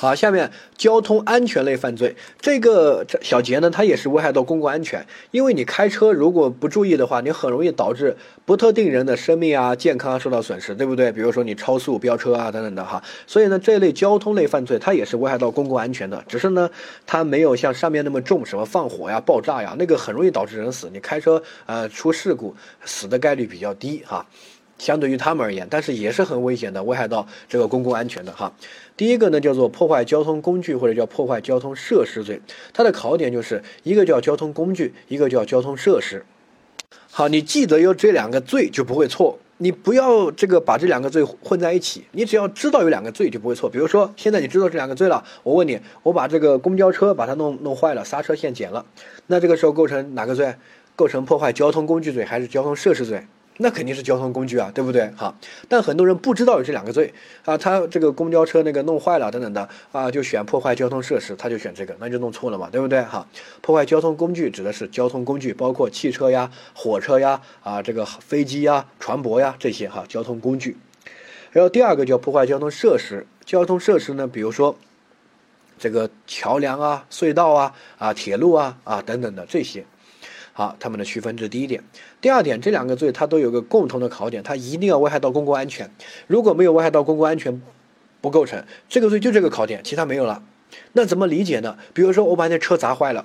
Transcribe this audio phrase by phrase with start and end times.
[0.00, 5.06] 好，下面交通安全类犯罪这个小节呢，它也是危害到公共安全。
[5.30, 8.16] 因为你开车如果不注意的话，你很容易导致
[8.46, 11.12] 不特定人的生命啊、健康受到损失，对不对？
[11.12, 13.02] 比如说你超速、飙车啊等等的哈。
[13.26, 16.70] 所以呢，这类交通类犯罪，它也是危害到公共安全的，只是呢，
[17.04, 20.88] 它没有像上面那么重，什么放火呀、爆炸呀，那个很容易导致人死。
[20.90, 22.56] 你开车呃出事故，
[22.86, 24.24] 死的概率比较低哈。
[24.80, 28.50] 相对于他们而言，但是也是很危险的，危害到这个公共安全的哈。
[28.96, 32.40] 第一个呢叫做破坏交通工具或者叫破坏交通设施罪，
[32.72, 36.24] 它的考点就是一个叫交通工具，一个叫交通设施。
[37.10, 43.68] 好，你记得有这两个罪就不会错，你不要这个把这两个罪混在一起，你只要知道有两个罪就不会错。
[43.68, 48.86] 比如说现在你知道这两个罪了，我问你，我把这个公交车把它弄弄坏了，刹车线剪了，
[49.26, 50.54] 那这个时候构成哪个罪？
[50.96, 53.26] 构成破坏交通工具罪还是交通设施罪？
[53.62, 55.06] 那肯定是交通工具啊，对不对？
[55.16, 55.34] 哈，
[55.68, 57.12] 但很多人不知道有这两个罪
[57.44, 63.02] 啊，他这个公交车那个弄坏了等等的啊，就选破坏交通设施，他就选这个，那就弄错了嘛，对不对？
[63.02, 63.26] 哈，
[63.60, 70.76] 破坏交通工具指的是交通工具，包括汽车呀、火车呀、啊这个飞机呀、船舶呀这些哈，交通工具。
[71.52, 74.74] 然后第二个叫破坏交通设施，交通设施呢，比如说
[75.78, 79.84] 这个桥梁啊、隧道啊、啊铁路啊、啊等等的这些。
[80.60, 81.82] 好，他们的区分这是第一点。
[82.20, 85.90] 第二点，这两个罪它都有个共同的考点，它一定要危害到公共安全。
[86.26, 87.62] 如果没有危害到公共安全，
[88.20, 90.42] 不构成这个罪，就这个考点，其他没有了。
[90.92, 91.78] 那怎么理解呢？
[91.94, 93.24] 比如说我把那车砸坏了。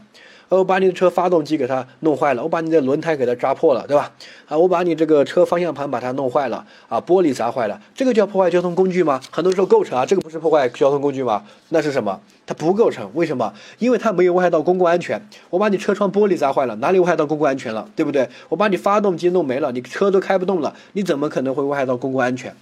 [0.50, 4.12] 我把你的车发动机给它弄坏了，我把你的轮胎给它扎破了，对吧？
[4.48, 9.20] 啊，我把你这个车方向盘把它弄坏了，啊，玻璃砸坏了，这个叫破坏交通工具吗？
[9.32, 11.44] 很多时候构成啊，这个不是破坏交通工具吗？
[11.70, 12.20] 那是什么？
[12.46, 13.52] 它不构成，为什么？
[13.80, 15.20] 因为它没有危害到公共安全。
[15.50, 17.90] 我把你车窗玻璃砸坏了，哪里危害到公共安全了？
[17.96, 18.30] 对不对？
[18.50, 22.56] 我把你发动机弄没了，你车都开不动了，你怎么可能会危害到公共安全？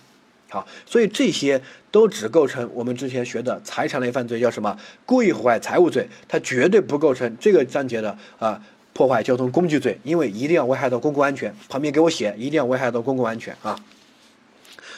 [0.53, 1.59] 好，所以这些
[1.89, 4.77] 都只构成我们之前学的财产类犯罪，叫什么？
[5.03, 8.61] 故意毁坏财物罪，它绝对不构成这个章节的啊
[8.93, 11.51] 破坏交通工具罪，因为一定要危害到公共安全。
[11.67, 13.80] 旁边给我写，一定要危害到公共安全啊，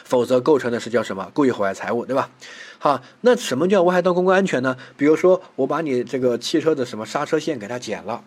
[0.04, 1.30] 否则构成的是叫什么？
[1.32, 2.28] 故意毁坏财物，对吧？
[2.78, 4.76] 好，那什么叫危害到公共安全呢？
[4.98, 8.22] 比如说我把你这个汽车的什么刹车线给它剪了。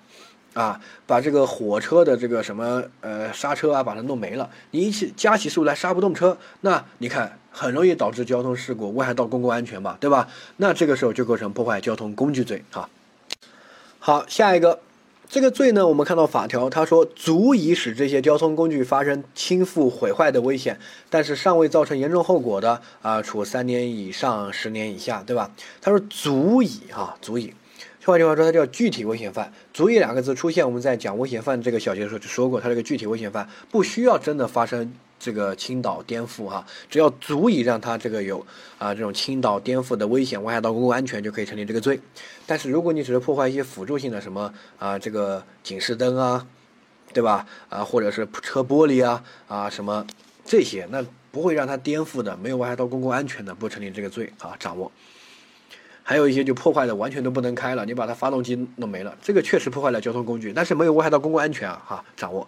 [0.53, 10.27] 啊，把这个火车的这个什么呃刹车啊，把它弄没了，你一起加起速来刹不动车，那你看很容易导致交通事故，危害到公共安全吧，对吧？
[10.57, 12.89] 那这个时候就构成破坏交通工具罪哈。
[13.99, 14.79] 好，下一个
[15.29, 20.79] 这个罪呢，我们看到法条，他说足以使这些交通工具发生倾覆、毁坏的危险，
[21.09, 25.51] 但是尚未造成严重后果的啊，处三年以上十年以下，对吧？
[25.79, 27.53] 他说足以哈，足以。
[28.09, 29.53] 换句话说，它叫具体危险犯。
[29.71, 38.43] 足以两个字出现，我们在讲危险犯这个小节的时候就说过，它这个具体危险犯不需要真的发生这个倾倒、颠覆哈，只要足以让它这个有
[38.79, 41.99] 啊这种倾倒、颠覆的危险，危害到公共安全，就可以成立这个罪。
[42.47, 46.47] 但是如果你只是破坏一些辅助性的什么啊这个警示灯啊，
[47.13, 47.45] 对吧？
[47.69, 50.03] 啊或者是车玻璃啊啊什么
[50.43, 54.55] 这些，那不会让它颠覆的，没有危害到公共安全的，不成立这个罪啊。
[54.57, 54.91] 掌握。
[56.09, 61.79] 还有一些就破坏的完全都不能开了，你把它发动机弄没了，这个确实破坏了交通工具，但是没有危害到公共安全啊！
[61.85, 62.47] 哈，掌握。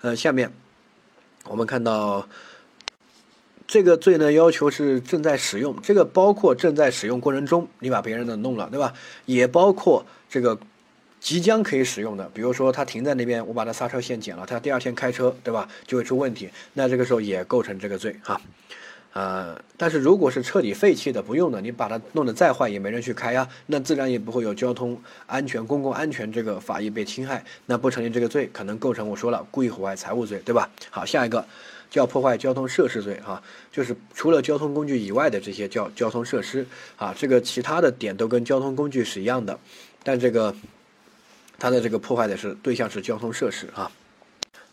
[0.00, 0.52] 呃，下面
[1.44, 2.28] 我们看到
[3.64, 8.92] 这个罪呢，要求是正在使用，这个包括正在使用过程中你把别人的弄了，对吧？
[9.24, 10.58] 也包括这个
[11.20, 15.68] 即将可以使用的，比如说他停在那边，我把他刹车线剪了，他第二天开车，对吧？
[15.86, 18.40] 就会出问题，那这个时候也构成这个罪哈。
[19.16, 30.68] 呃，但是如果是彻底废弃的、不用的，你把它弄得再坏，也没人去开呀，那自然也不会有交通安全、公共安全这个法益被侵害，那不成立这个罪，可能构成我说了故意毁坏财物罪，对吧？
[30.90, 31.42] 好，下一个
[31.88, 36.66] 叫破坏交通设施罪，哈，就是除了交通工具以外的这些叫交通设施，
[36.96, 39.58] 啊，这个其他的点都跟交通工具是一样的，
[40.02, 40.54] 但这个
[41.58, 43.90] 它的这个破坏的是对象是交通设施，啊。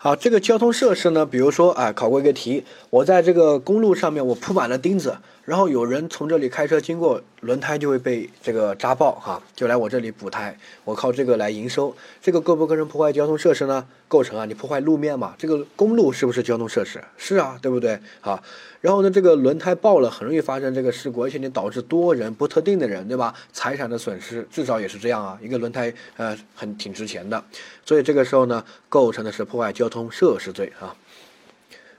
[0.04, 5.16] 好，这个交通设施呢，比如说，啊，考过一个题，我在这个公路上面，我铺满了钉子。
[5.46, 13.86] 然后有人从这里开车经过，轮胎就会被这个扎爆哈，就来我这里补胎，我靠这个来营收，这个构不构成破坏交通设施呢？
[14.14, 17.04] 构成啊，你破坏路面嘛，这个公路是不是交通设施？
[17.18, 17.98] 是啊，对不对？
[18.22, 18.44] 好，
[18.80, 23.34] 然后呢，这个轮胎爆了，很容易发生这个事故，而且你导致多人不特定的人，对吧？
[23.52, 27.44] 财产的损失，至少也是这样啊，一个轮胎呃很挺值钱的，
[27.84, 30.96] 所以这个时候呢，构成的是破坏交通设施罪啊。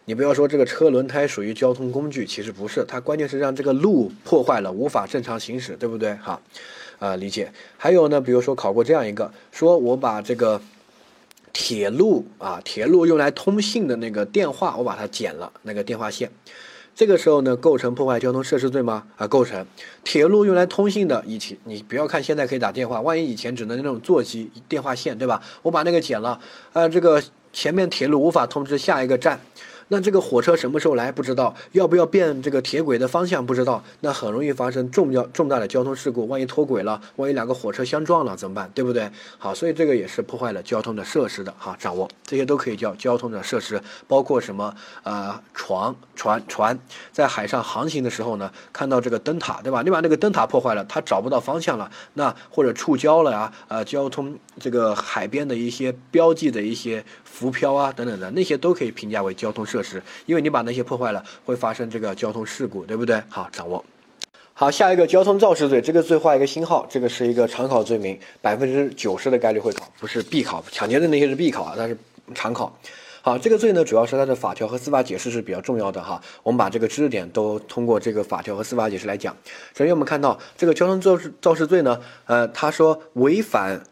[0.04, 6.14] 你不要说这个车轮胎属于交通工具，其实不是，它关键是让这个路破坏了，无法正常行驶，对不对？
[6.14, 6.40] 哈，
[7.00, 7.52] 啊，理解。
[7.76, 10.60] 还有呢，比如说考过这样一个，说我把这个
[11.54, 16.30] 铁路啊，铁路用来通信的那个电话，我把它剪了，那个电话线，
[16.94, 19.04] 这个时候呢，构成破坏交通设施罪吗？
[19.16, 19.64] 啊，构成。
[20.02, 25.40] 铁路用来通信的，以前你不要看现在可以打电话，万一以前只能那种座机电话线，对吧？
[25.62, 26.38] 我把那个剪了，
[26.72, 27.22] 呃，这个
[27.52, 29.40] 前面铁路无法通知下一个站。
[29.88, 36.26] 那这个火车什么时候来不知道，要不要变这个铁轨的方向不知道，那很容易发生重要重大的交通事故。
[36.26, 38.70] 万一脱轨了，万一两个火车相撞了怎么办？
[38.74, 39.10] 对不对？
[39.38, 41.76] 好，所以这个也是破坏了交通的设施的哈。
[41.78, 46.78] 掌握这些都可以叫交通的设施，包括什么呃船船船
[47.12, 49.82] 在海上航行的时候呢，看到这个灯塔对吧？
[49.82, 59.66] 你把那个灯塔破坏了，它找不到方向了，那或者触礁了呀，呃交通这个海边的一些标记的一些浮漂啊等等的那些都可以评价为交通。
[59.74, 63.20] 设施，因为你把那些破坏了，会发生这个交通事故，对不对？
[63.28, 63.84] 好，掌握。
[64.52, 70.64] 好，下一个交通肇事罪，这个罪画一个星号，这个是一个常考罪名，百分之九十的概率会考，不是必考。
[70.70, 71.98] 抢劫的那些是必考啊，但是
[72.36, 72.72] 常考。
[73.20, 76.22] 好，这个罪呢，主要是它的法条和司法解释是比较重要的哈。
[76.44, 79.36] 我们把这个知识点都通过这个法条和司法解释来讲。
[79.74, 83.82] 首先，我们看到这个交通肇事肇事罪呢，呃，他说违反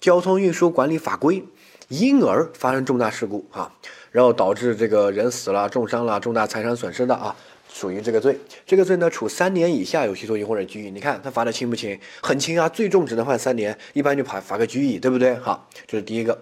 [0.00, 1.44] 交通运输管理法规，
[1.88, 3.70] 因而发生重大事故啊。
[4.18, 7.32] 然后导致这个人死了、重伤了、重大财产损失的啊，
[7.72, 8.36] 属于这个罪。
[8.66, 10.90] 这个罪呢，处三年以下有期徒刑或者拘役。
[10.90, 11.96] 你看他罚的轻不轻？
[12.20, 15.36] 很轻啊，最重只能判三年，一般就罚罚个拘役，对不对？
[15.36, 16.36] 好，这是第一个。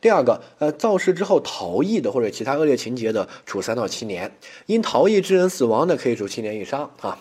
[0.00, 4.36] 第二个，呃，肇事之后逃逸的或者其他恶劣情节的，处三到七年。
[4.66, 7.16] 因逃逸致人死亡的，可以处七年以上啊。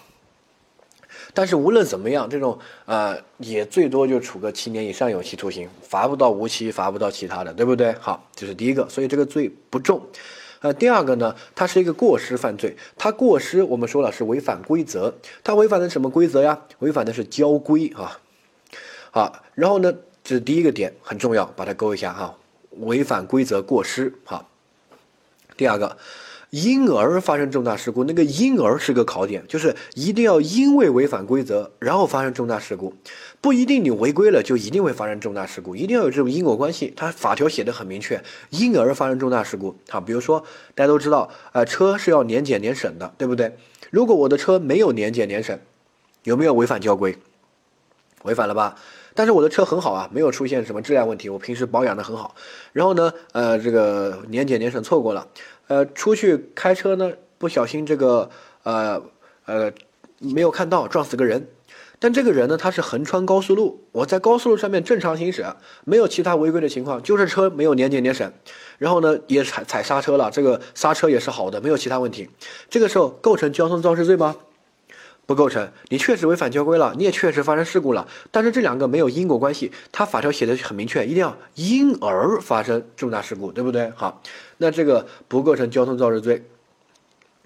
[1.33, 7.93] 但是无论怎么样，这种呃也最多就处个七年以上有期徒刑，罚不到无期，罚不到其他的，对不对？
[7.99, 10.01] 好，这是第一个，所以这个罪不重。
[10.61, 16.59] 呃，第二个呢，它是一个过失犯罪，它过失我们说了是违反规则，它违反的什么规则呀？
[16.79, 18.19] 违反的是交规啊。
[19.11, 19.93] 好，然后呢，
[20.23, 22.35] 这是第一个点很重要，把它勾一下哈，
[22.71, 24.13] 违反规则过失。
[24.25, 24.49] 好，
[25.55, 25.97] 第二个。
[26.49, 32.93] 因而发生重大事故，那个因而是个考点，就是一定要因为违反规则，然后发生重大事故，
[33.39, 36.91] 不一定你违规了就一定会发生重大事故，一定要有这种因果关系。
[36.95, 39.75] 它法条写的很明确，因而发生重大事故。
[39.89, 40.43] 好，比如说
[40.73, 43.55] 大家都知道，呃，车是要年检年审的，对不对？
[43.91, 45.61] 如果我的车没有年检年审，
[46.23, 47.15] 有没有违反交规？
[48.23, 48.75] 违反了吧？
[49.13, 52.35] 但是我的车很好啊，没有出现什么质量问题，我平时保养的很好。
[52.73, 55.27] 然后呢，呃，这个年检年审错过了。
[55.69, 58.31] 呃，出去开车呢，不小心这个
[58.63, 59.01] 呃
[59.45, 59.71] 呃
[60.17, 61.47] 没有看到撞死个人，
[61.99, 65.45] 但这个人呢，他是横穿高速路，我在高速路上面正常行驶，
[65.85, 68.33] 没有其他违规的情况，就是车没有年检年审，
[68.79, 72.27] 然后呢也踩踩刹车了，这个刹车也是好的，没有其他问题，
[72.67, 74.35] 这个时候构成交通肇事罪吗？
[75.29, 83.91] 不构成，你确实违反交规了，你也确实发生事故了，但是这两个没有因果关系，他法条写的很明确，一定要因而发生重大事故，对不对？
[83.95, 84.23] 好，
[84.57, 86.43] 那这个不构成交通肇事罪，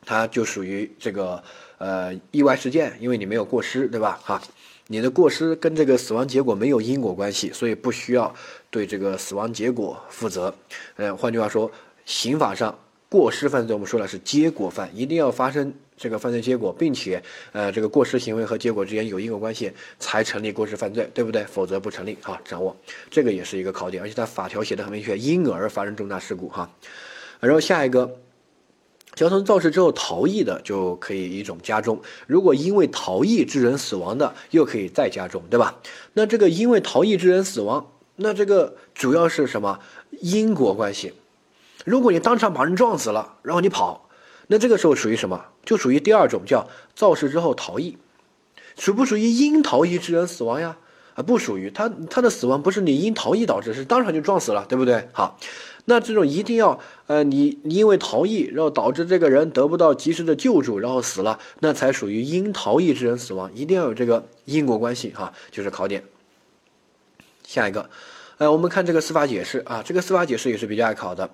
[0.06, 1.44] 它就属于这个
[1.78, 4.18] 呃意外事件，因为你没有过失，对吧？
[4.24, 4.42] 哈，
[4.88, 8.34] 你的过失跟这个死亡结果没有因果关系，所以不需要
[8.72, 10.56] 对这个死亡结果负责。
[10.96, 11.70] 呃，换句话说，
[12.06, 12.80] 刑法上
[13.10, 15.74] 过失犯罪，我们说了是结果犯，一定要发生。
[15.96, 21.44] 这个犯罪结果，并且，呃，这个过失行为和结果之间有因果关系，才成立过失犯罪，对不对？
[21.46, 22.18] 否则不成立。
[22.22, 22.76] 哈，掌握
[23.10, 26.50] 这个也是一个考点，而且它法条写的很明确，因而发生重大事故。
[26.50, 26.70] 哈，
[27.40, 28.18] 然后下一个，
[29.16, 35.80] 交通肇事之后逃逸的就可以一种加重，如果因为逃逸致人死亡的，又可以再加重，对吧？
[36.14, 39.80] 那这个因为逃逸致人死亡，那这个主要是什么
[40.22, 41.14] 因果关系？
[41.86, 44.03] 如果你当场把人撞死了，然后你跑。
[44.54, 45.46] 那这个时候属于什么？
[45.66, 47.98] 就属于第二种，叫肇事之后逃逸，
[48.78, 50.78] 属不属于因逃逸致人死亡呀？
[51.16, 55.10] 啊，不属于，他他的死亡不是你因逃逸导致，是当场就撞死了，对不对？
[55.12, 55.40] 好，
[55.86, 66.04] 那这种一定要，呃，你你因为逃逸，然后导致这个人得不到及时的救助，然后死了，那才属于因逃逸致人死亡，一定要有这个因果关系哈，就是考点。
[67.44, 67.90] 下一个，
[68.38, 71.32] 呃，我们看这个司法解释啊，这个司法解释也是比较爱考的。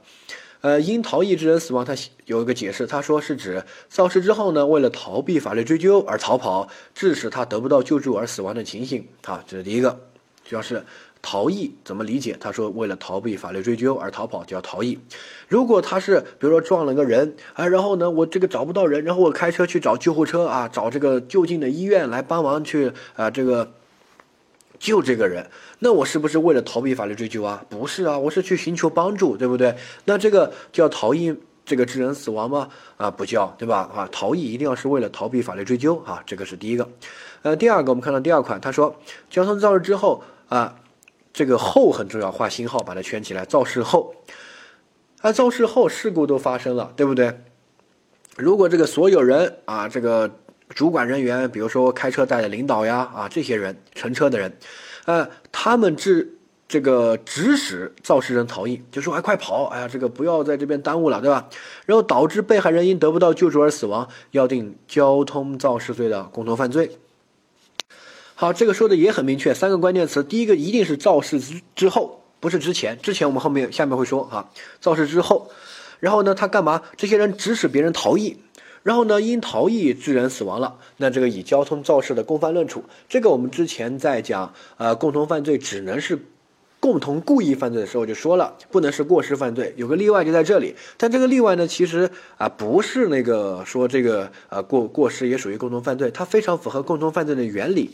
[0.61, 9.07] 呃，因逃逸致人死亡，他有一个解释，他说是指肇事之后呢，为了逃避法律追究而逃跑，致使他得不到救助而死亡的情形。
[9.25, 9.97] 啊，这是第一个，
[10.43, 10.83] 主要是
[11.21, 12.35] 逃逸怎么理解？
[12.37, 14.99] 他说为了逃避法律追究而逃跑叫逃逸。
[15.47, 23.71] 如果他是比如说撞了个人啊，然后呢，我这个找不到人，然后我开车去找救护车啊，找这个就近的医院来帮忙去啊，这个。
[24.79, 25.45] 救这个人，
[25.79, 27.63] 那我是不是为了逃避法律追究啊？
[27.69, 29.75] 不是啊，我是去寻求帮助，对不对？
[30.05, 32.69] 那这个叫逃逸，这个致人死亡吗？
[32.97, 33.89] 啊，不叫，对吧？
[33.93, 36.89] 啊，逃逸一定要是为了逃避法律追究啊，这个是第一个。
[37.41, 38.95] 呃，第二个，我们看到第二款，他说
[39.29, 40.79] 交通肇事之后啊，
[41.33, 43.45] 这个后很重要，画星号把它圈起来。
[43.45, 44.15] 肇事后，
[45.21, 47.37] 啊，肇事后事故都发生了，对不对？
[48.37, 50.31] 如果这个所有人啊，这个
[50.69, 54.57] 主管人员，比如说开车带的领导呀，啊这些人乘车的人，
[55.05, 61.49] 呃，他们指这个指使肇事人逃逸，就说哎快跑，哎呀这个不要在这边耽误了，对吧？
[61.87, 66.97] 然后导致被害人因得不到救助而死亡，要定交通肇事罪的共同犯罪。
[68.35, 74.49] 好，这个说的也很明确，三个关键词，第一个一定是肇事之之后，不是之前，之前我们后面下面会说啊，
[74.79, 75.49] 肇事之后，
[75.99, 76.83] 然后呢，他干嘛？
[76.95, 78.39] 这些人指使别人逃逸，
[78.89, 82.83] 然后呢，因逃逸致人死亡了，那这个以交通肇事的共犯论处。
[83.07, 86.17] 这个我们之前在讲呃共同犯罪只能是
[86.79, 90.73] 共同故意犯罪的时候就说了，不能是过失犯罪，有个例外就在这里。
[90.97, 97.91] 但这个例外呢，其实啊不是那个说这个呃过过失也属于共同犯罪，它非常符合共同犯罪的原理。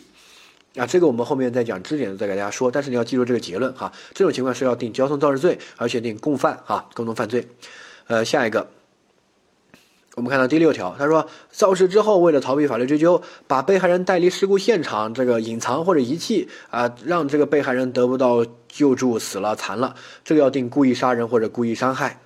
[0.78, 3.92] 啊，这个我们后面再讲知点再给大家说，但是你要记住这个结论哈。
[4.14, 7.46] 这种情况是要定交通肇事罪，而且定共犯哈，共同犯罪。
[8.08, 8.70] 呃，下一个，
[10.16, 19.94] 我们看到第六条，他说肇事之后为了逃避法律追究，把被害人带离事故现场，这个隐藏或者遗弃啊，让这个被害人得不到救助，死了残了，
[20.24, 22.20] 这个要定故意杀人或者故意伤害。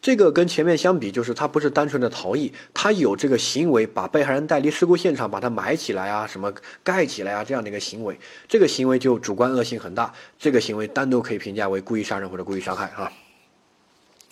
[0.00, 6.52] 这个跟前面相比，就是他不是单纯的逃逸，他有这个行为，把被害人带离事故现场，把他埋起来啊，什么
[6.84, 8.16] 盖起来啊，这样的一个行为，
[8.48, 13.10] 这个行为就主观恶性很大，这个行为单独可以评价为故意杀人或者故意伤害啊。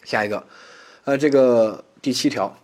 [0.04, 0.46] 下一个，
[1.04, 2.56] 呃，这个第七条。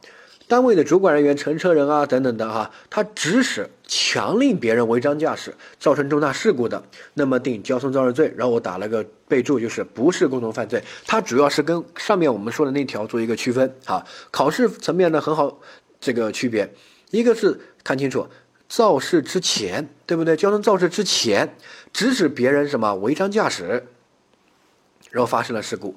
[0.49, 6.83] 单位的主管人员、乘车人啊，等等的哈，他指使、强令别人违章驾驶，造成重大事故的，
[7.15, 8.35] 那么定交通肇事罪。
[8.37, 10.83] 然后我打了个备注，就是不是共同犯罪。
[11.07, 14.05] 它主要是跟上面我们说的那条做一个区分啊。
[14.33, 15.57] 考试层面呢很好，
[16.01, 16.69] 这个区别，
[17.13, 18.27] 一个是看清楚
[18.69, 20.35] 肇事之前，对不对？
[20.35, 21.55] 交通肇事之前，
[21.93, 23.87] 指使别人什么违章驾驶，
[25.11, 25.95] 然后发生了事故，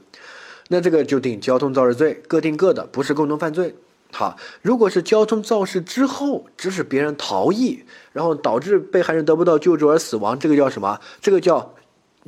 [0.70, 3.75] 那这个就定交通肇事罪，各定各的，不是共同犯罪。
[4.12, 11.00] 好，如果是交通肇事之后指使别人逃逸，然后导致被害人得不到救助而死亡，这个叫什么？
[11.20, 11.74] 这个叫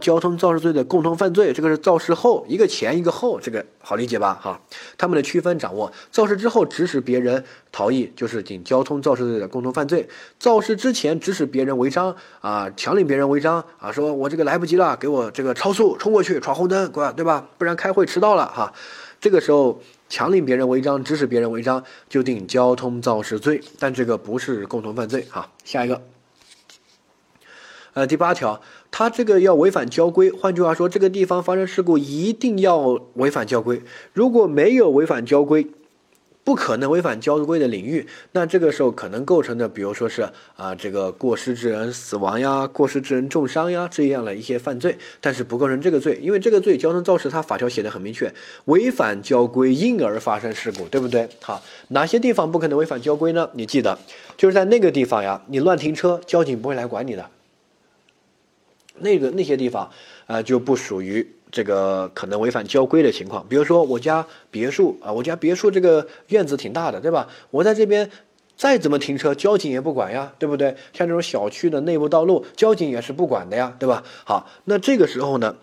[0.01, 1.53] 交通肇事罪的共同犯罪。
[1.53, 4.39] 这个是肇事后一个前一个后，这个好理解吧？
[4.41, 4.59] 哈，
[4.97, 5.91] 他们的区分掌握。
[6.11, 10.07] 肇事之后指使别人逃逸，就是仅交通肇事罪的共同犯罪；
[10.39, 17.47] 肇事之前指使别人违章啊，强令别人违章啊，说我这个来不及了，给我这个超速冲过去闯红灯，对吧？
[17.57, 18.73] 不然开会迟到了哈。
[19.19, 19.81] 这个时候。
[20.07, 25.49] 强令别人违章，指使别人违章，就定交通肇事罪，但这个不是共同犯罪哈。
[25.63, 25.99] 下一个，
[27.95, 28.61] 呃，第八条，
[28.91, 32.77] 他这个要违反交规，换句话说，这个地方发生事故一定要
[33.13, 35.65] 违反交规，如果没有违反交规。
[36.43, 48.31] 不可能违反交规的领域，那这个时候可能构成的，比如说是啊，这个过失致人死亡呀，过失致人重伤呀，这样的一些犯罪，但是不构成这个罪，因为这个罪交通肇事，它法条写的很明确，
[48.65, 51.27] 违反交规因而发生事故，对不对？
[51.41, 53.49] 好，哪些地方不可能违反交规呢？
[53.53, 53.97] 你记得，
[54.37, 57.27] 就是在那个地方呀，你乱停车，交警不会来管你的，
[58.99, 59.89] 那个那些地方
[60.27, 61.27] 啊就不属于。
[61.51, 67.29] 这个可能违反交规的情况，比如说我家别墅啊，我家别墅这个院子挺大的，对吧？
[67.49, 68.09] 我在这边
[68.57, 70.75] 再怎么停车，交警也不管呀，对不对？
[70.91, 74.03] 像这种小区的内部道路，交警也是不管的呀，对吧？
[74.25, 75.55] 好，那这个时候呢，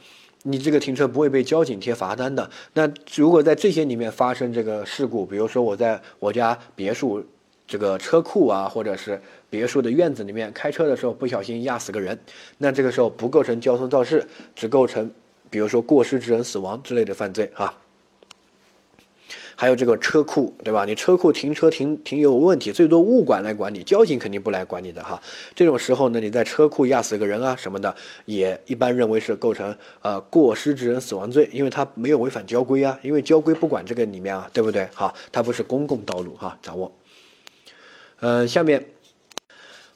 [0.45, 2.49] 你这个停车不会被交警贴罚单的。
[2.73, 7.23] 那如果在这些里面发生这个事故，比如说我在我家别墅
[7.67, 9.21] 这个车库啊，或者是
[9.53, 12.19] 别墅的院子里面开车的时候不小心压死个人，
[12.57, 15.11] 那这个时候不构成交通肇事，只构成。
[15.51, 17.75] 比如说过失致人死亡之类的犯罪啊，
[19.55, 20.87] 还有这个车库，对吧？
[20.87, 25.21] 你车库停车停停有问题，最多物管来管你，交警肯定不来管你的哈。
[25.55, 27.95] 这种时候呢，你在车库压死个人啊什么的，
[28.25, 34.89] 也一般认为是构成呃过失致人死亡罪，因为他没有违反交规啊，因为交规不管这个里面啊，对不对？
[34.95, 36.91] 好，它不是公共道路哈，掌握。
[38.21, 38.83] 呃，下面。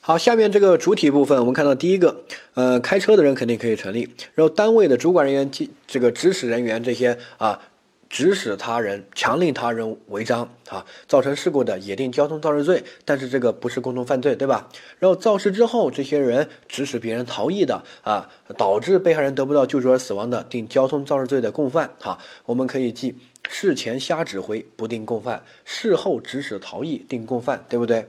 [0.06, 2.22] 好，下面这个主体部分，我们看到第一个，
[2.54, 5.50] 呃，开车的人肯定可以成立，然后单位的主管人员、
[5.88, 7.60] 这个指使人员这些啊，
[8.08, 14.68] 指使他人、强令他人违章啊，造成事故的也定交通肇事罪，但是这个不是共同犯罪，对吧？
[15.00, 22.16] 然后肇事之后，这些人指使别人逃逸的啊，导致被害人得不到救助而死亡的，定交通肇事罪的共犯啊。
[22.44, 23.16] 我们可以记，
[23.48, 28.06] 事前瞎指挥不定共犯，事后指使逃逸定共犯，对不对？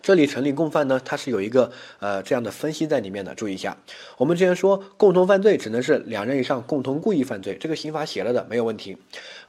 [0.00, 3.76] 这里成立共犯呢，它是有一个呃这样的分析在里面的，注意一下。
[4.16, 8.96] 我们之前说共同犯罪只能是两人以上共同故意犯罪，这个刑法写了的没有问题。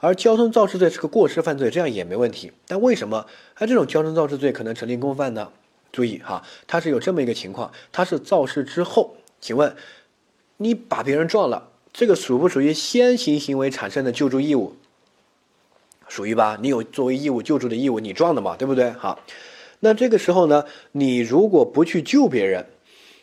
[0.00, 2.52] 而交通肇事罪是个过失犯罪，这样也没问题。
[2.66, 5.50] 但为什么它这种交通肇事罪可能成立共犯呢？
[5.92, 9.74] 注意哈，它是有这么一个情况，它是肇事之后，请问
[10.58, 14.76] 你把别人撞了，这个属不属于先行行为产生的救助义务？
[16.08, 16.58] 属于吧？
[16.60, 18.90] 你有作为义务救助的义务，你撞的嘛，对不对？
[18.92, 19.18] 好，
[19.80, 22.64] 那这个时候呢，你如果不去救别人，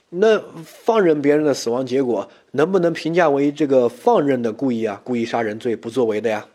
[0.10, 5.00] 那放任别人的死亡结果，能不能评价为这个放任的故意啊？
[5.04, 6.46] 故意杀人罪不作为的呀？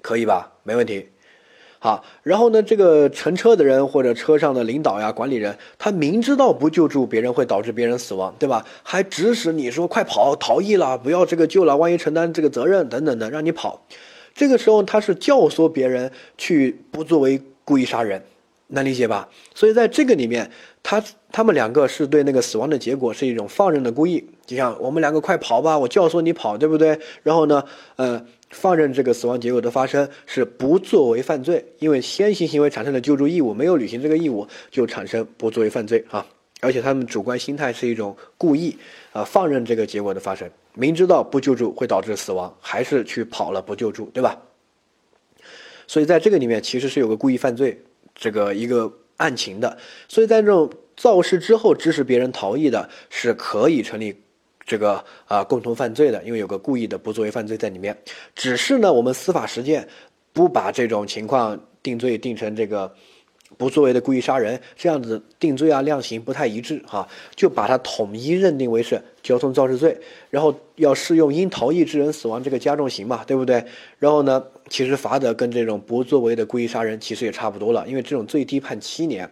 [0.00, 0.52] 可以吧？
[0.62, 1.08] 没问题。
[1.78, 8.64] 好，然后呢，这个乘车的人或者车上的领导呀、管理人，他明知道不救助别人会导致别人死亡，对吧？
[8.82, 13.86] 还指使你说快跑，逃逸了，不要这个救了，万一承担这个责任等等的，让你跑。
[14.34, 18.22] 这个时候他是教唆别人去不作为故意杀人，
[18.68, 19.28] 能理解吧？
[19.54, 20.50] 所以在这个里面，
[20.82, 26.98] 他他们两个是对那个死亡的结果是一种放任的故意，就像我们两个快跑吧，我教唆你跑，对不对？
[27.22, 27.62] 然后呢，
[27.96, 36.26] 呃，放任这个死亡结果的发生是不作为犯罪，因为先行行为产生的救助义务，没有履行这个义务就产生不作为犯罪啊。
[36.60, 38.76] 而且他们主观心态是一种故意，
[39.12, 44.40] 啊，放任这个结果的发生，明知道不救助会导致死亡，还是去跑了不救助，对吧？
[45.86, 47.80] 所以在这个里面其实是有个故意犯罪
[48.16, 54.20] 这个一个案情的，所以在这种肇事之后指使别人逃逸的，是可以成立
[54.64, 57.96] 这个啊共同犯罪的，因为有个故意的不作为犯罪在里面。
[58.34, 59.86] 只是呢，我们司法实践
[60.32, 62.92] 不把这种情况定罪定成这个。
[63.56, 69.96] 不作为的故意杀人，这样子定罪啊量刑不太一致哈，就把它统一认定为是交通肇事罪，
[70.30, 73.64] 然后要适用因逃逸致人死亡这个加重刑嘛，对不对？
[73.98, 79.30] 然后呢，其实罚则跟这种不作为的故意杀人其实也差不多了，因为这种最低判七年，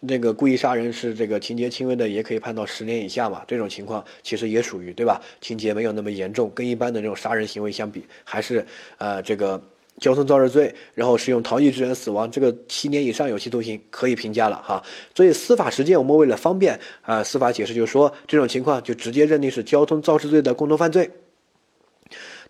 [0.00, 5.22] 那个故意杀人是这个情节轻微的也可以判到十年以下嘛，这种情况其实也属于对吧？
[5.40, 8.66] 情节没有那么严重，跟一般的这种杀人行为相比，还是
[8.98, 9.62] 呃这个。
[9.98, 14.82] 交通肇事罪，然后使用逃逸致人死亡，这个七年以上有期徒刑可以评价了哈。
[15.14, 21.10] 所以司法实践，我们为了方便啊，司法解释就说这种情况就直接认定是交通肇事罪的共同犯罪。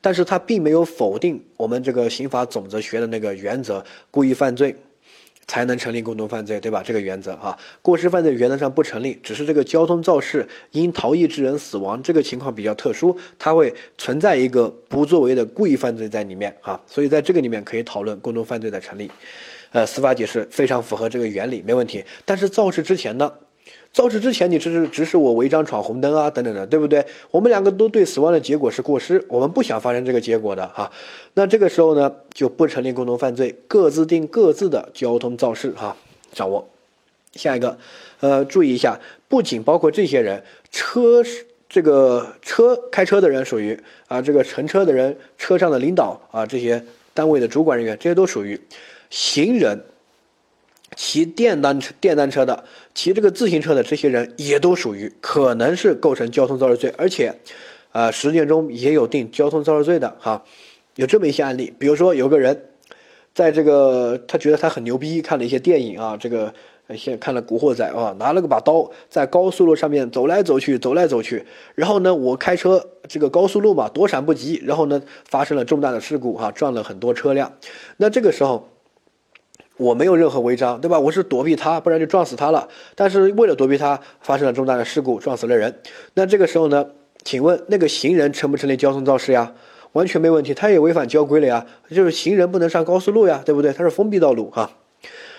[0.00, 4.76] 但是他并没有否定我们这个刑法总则学的那个原则，故意犯罪。
[5.46, 6.82] 才能成立共同犯罪，对吧？
[6.84, 19.10] 这个原则啊，过失犯罪原则上不成立，只是这个交通肇事因逃逸致人死亡这个情况比较特殊，它会存在一个不作为的故意犯罪在里面啊，所以在这个里面可以讨论共同犯罪的成立，
[19.72, 22.04] 呃，司法解释非常符合这个原理，没问题。
[22.24, 23.32] 但是肇事之前呢？
[23.92, 27.04] 肇事之前，你只是指使我违章闯红灯啊，等等的，对不对？
[27.30, 30.90] 我们两个都对死亡的结果是过失，我们不想发生这个结果的哈。
[31.34, 35.94] 那这个时候呢，就不成立共同犯罪，各自定各自的交通肇事哈。
[36.32, 36.66] 掌握
[37.34, 37.76] 下一个，
[38.20, 41.22] 呃，注意一下，不仅包括这些人，车
[41.68, 43.78] 这个车开车的人属于
[44.08, 48.58] 啊，这个乘车的人，车上的领导啊，这些单位的主管人员，这些都属于
[49.10, 49.78] 行人。
[50.94, 57.34] 骑电单车、电单车的，骑这个自行车的这些人也都属于可能是构成交通肇事罪，而且，
[57.92, 60.42] 呃，实践中也有定交通肇事罪的哈，
[60.96, 62.66] 有这么一些案例，比如说有个人，
[63.34, 66.52] 在这个他觉得他很牛逼，看了一些电影啊，这个
[66.96, 77.52] 先看了《古惑仔》啊，拿了个把刀在高速路上面走来走去，走来走去，然后呢，我开车这个高速路嘛，躲闪不及，然后呢，发生了重大的事故哈，撞了很多车辆，
[77.96, 78.68] 那这个时候。
[79.76, 80.98] 我没有任何违章，对吧？
[80.98, 82.68] 我是躲避他，不然就撞死他了。
[82.94, 85.74] 但是为了躲避他，发生了重大的事故，撞死了人。
[86.14, 86.86] 那这个时候呢？
[87.24, 89.54] 请问那个行人成不成立交通肇事呀？
[89.92, 91.64] 完全没问题，他也违反交规了呀。
[91.88, 93.72] 就是行人不能上高速路呀，对不对？
[93.72, 94.68] 它是封闭道路哈。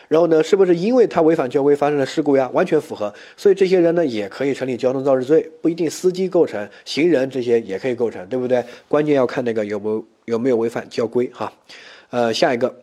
[0.07, 2.49] 然后呢，是不是因为他违反交规发生了事故呀？
[2.53, 3.13] 完全符合。
[3.35, 8.63] 所以这些人呢，也可以成立交通肇事罪，不一定司机构成，行人这些也可以构成，对不对？
[8.87, 11.51] 关键要看那个有没有有没有违反交规哈。
[12.11, 12.82] 呃，下一个。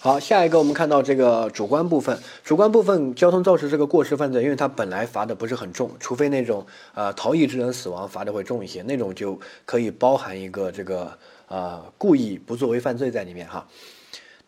[0.00, 11.10] 好，下一个我们看到这个主观部分，主观部分交通肇事这个过失犯罪，因为它本来罚的不是很重，除非那种呃逃逸致人死亡罚的会重一些，那种就可以包含一个这个
[11.48, 13.66] 呃故意不作为犯罪在里面哈。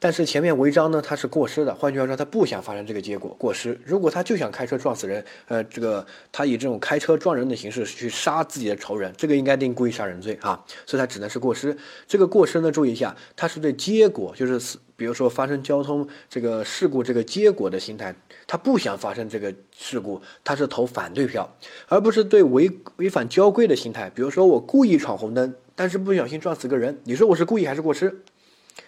[0.03, 3.79] 但是前面违章呢，他是过失的，换句话说，他不想发生这个结果，过失。
[3.85, 11.77] 如果他就想开车撞死人，呃，这个他以这种开车撞人的形式去杀自己的仇人，这个应该定故意杀人罪啊，所以他只能是过失。
[12.09, 18.15] 这个过失呢，注意一下，他是对结果，就是，比如说发生交通这个事故这个结果的心态，
[18.47, 21.47] 他不想发生这个事故，他是投反对票，
[21.89, 28.23] 而不是对违违反交规的心态，比如说我故意闯红灯，但是不小心撞死个人，你说我是故意还是过失？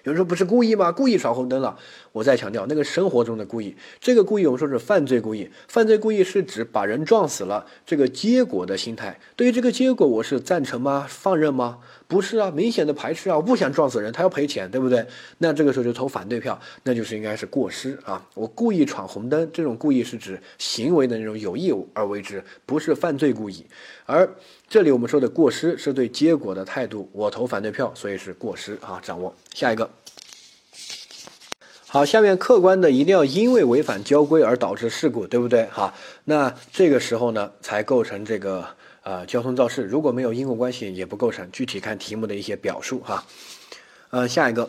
[0.04, 0.90] 有人说不是故意吗？
[0.90, 1.76] 故意闯红灯了。
[2.12, 5.50] 我再强调，那个生活中的故意，这个故意我们说是犯罪故意。
[5.66, 9.18] 犯罪故意是指把人撞死了，这个结果的心态。
[9.34, 11.06] 对于这个结果，我是赞成吗？
[11.08, 11.78] 放任吗？
[12.06, 13.36] 不是啊，明显的排斥啊！
[13.36, 15.06] 我不想撞死人，他要赔钱，对不对？
[15.38, 18.22] 那这个时候就投反对票，那就是应该是过失啊。
[18.34, 23.64] 我故意闯红灯，这种故意是指行为的那种有意而为之，不是犯罪故意。
[24.04, 24.28] 而
[24.68, 29.00] 这里我们说的过失是对结果的态度，我投反对票，所以是过失啊。
[29.02, 29.88] 掌握下一个。
[31.92, 35.66] 好，下面客观的一定要因为违反交规而导致事故，对不对？
[35.66, 35.92] 哈，
[36.24, 38.66] 那这个时候呢，才构成这个
[39.02, 39.82] 呃交通肇事。
[39.82, 41.46] 如果没有因果关系，也不构成。
[41.52, 43.22] 具体看题目的一些表述哈。
[44.08, 44.66] 呃，下一个。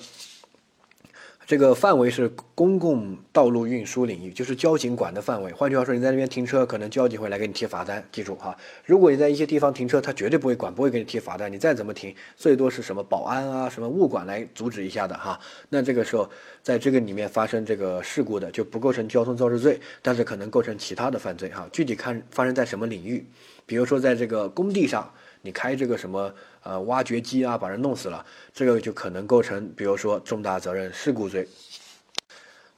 [1.45, 5.51] 这个范围是公共道路运输领域，就是交警管的范围。
[5.51, 8.03] 换句话说，你在那边停车，可能交警会来给你贴罚单。
[8.11, 11.51] 记住哈，如果你在一些地方停车，他绝对不会管，不会给你贴罚单。
[11.51, 15.39] 你再怎么停，最多是什么保安啊、什么物管来阻止一下的哈。
[15.69, 16.29] 那这个时候，
[16.61, 21.67] 在这个里面发生这个事故的就不构成交通肇事罪，但是可能构成其他的犯罪哈。
[21.71, 23.25] 具体看发生在什么领域，
[23.65, 25.11] 比如说在这个工地上。
[25.43, 31.47] 你开这个什么呃挖掘机啊，把人弄死了，这个就可能构成，比如说重大责任事故罪。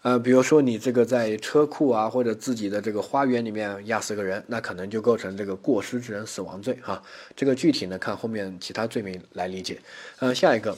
[0.02, 7.02] 呃，比如说你这个在车库啊或者自己的这个花园里面压死个人，那可能就构成这个过失致人死亡罪哈。
[7.36, 9.80] 这个具体呢看后面其他罪名来理解。
[10.20, 10.76] 呃，下一个，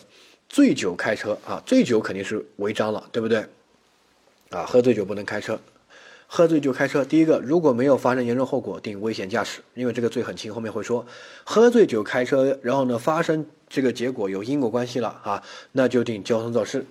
[0.50, 3.46] 醉酒开车啊，醉酒肯定是违章了，对不对？
[4.50, 5.60] 啊，喝醉酒不能开车。
[6.30, 10.54] 喝醉酒开车，第一个如果没有发生严重后果，定危险驾驶，因为这个罪很轻。
[10.54, 11.06] 后面会说，
[11.46, 16.86] 喝醉酒开车，然后呢发生这个结果有因果关系了啊，那就定交通肇事。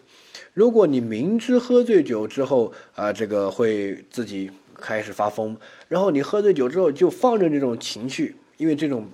[0.55, 5.57] 如果你明知喝醉酒之后啊，这个会自己开始发疯，
[5.89, 9.07] 然后你喝醉酒之后就放任这种情绪，因为这种。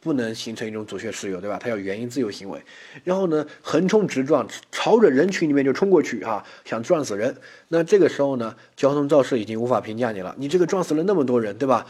[0.00, 1.58] 不能形成一种阻却事由，对吧？
[1.60, 2.62] 它要原因自由行为，
[3.04, 7.34] 然后呢，横冲直撞，朝着人群里面就冲过去啊，想撞死人。
[7.68, 11.86] 那这个时候呢，交通肇事已经无法评价你了，你这个撞死了那么多人，对吧？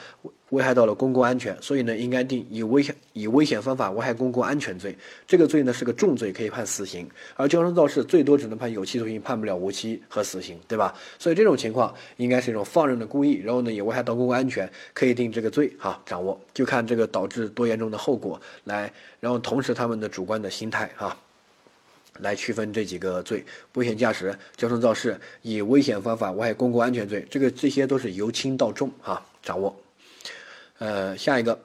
[0.50, 4.96] 危害到了公共安全，所以呢，应该定以危险以危险方法危害公共安全罪。
[5.26, 7.04] 这个罪呢是个重罪，可以判死刑；
[7.36, 10.94] 而交通肇事最多只能判有期徒刑，判不了无期和死刑，对吧？
[11.18, 15.70] 所以这种情况应该是一种放任的故意，然后呢也危害到公共安全，可以定这个罪。
[15.78, 21.14] 哈，掌握就看这个导致多严重的后果来，然后同时他们的主观的心态哈，
[22.20, 27.26] 来区分这几个罪：危险驾驶、交通肇事、以危险方法危害公共安全罪。
[27.28, 29.76] 这个这些都是由轻到重哈，掌握。
[30.78, 31.58] 呃，下一个，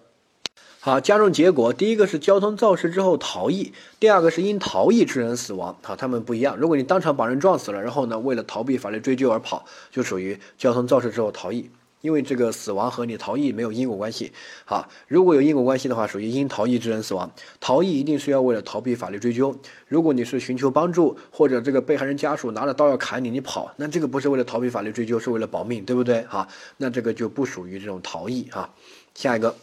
[0.80, 5.78] 好，加重结果，第一个是交通肇事之后逃逸，第二个是因逃逸致人死亡。
[5.84, 6.58] 好，他们不一样。
[6.58, 11.70] 如果你当场把人撞死了，然后呢，为了逃避法律追究而跑，就属于交通肇事之后逃逸，
[12.02, 14.34] 因为这个死亡和你逃逸没有因果关系。
[14.66, 17.32] 好，如果有因果关系的话，属于因逃逸致人死亡。
[17.62, 19.56] 逃逸一定是要为了逃避法律追究。
[19.88, 26.24] 如果你是寻求帮助，或者这个被害人家属拿着刀要砍你，你跑，那这个不是为了逃避法律追究，是为了保命，对不对？
[26.24, 28.74] 哈，那这个就不属于这种逃逸哈。
[29.16, 29.56] 下一个，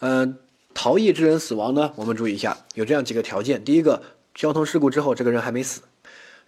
[0.00, 0.38] 嗯，
[0.72, 1.92] 逃逸致人死亡呢？
[1.96, 4.02] 我们注意一下，有这样几个条件：第一个，
[4.34, 5.80] 交通事故之后这个人还没死；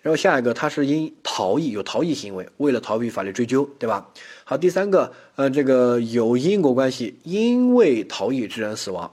[0.02, 4.08] 然后下一个，他是因逃逸有逃逸行为，为了逃避法律追究，对吧？
[4.44, 9.10] 好，第三个，呃，这个有因果关系，因为逃逸致人死亡。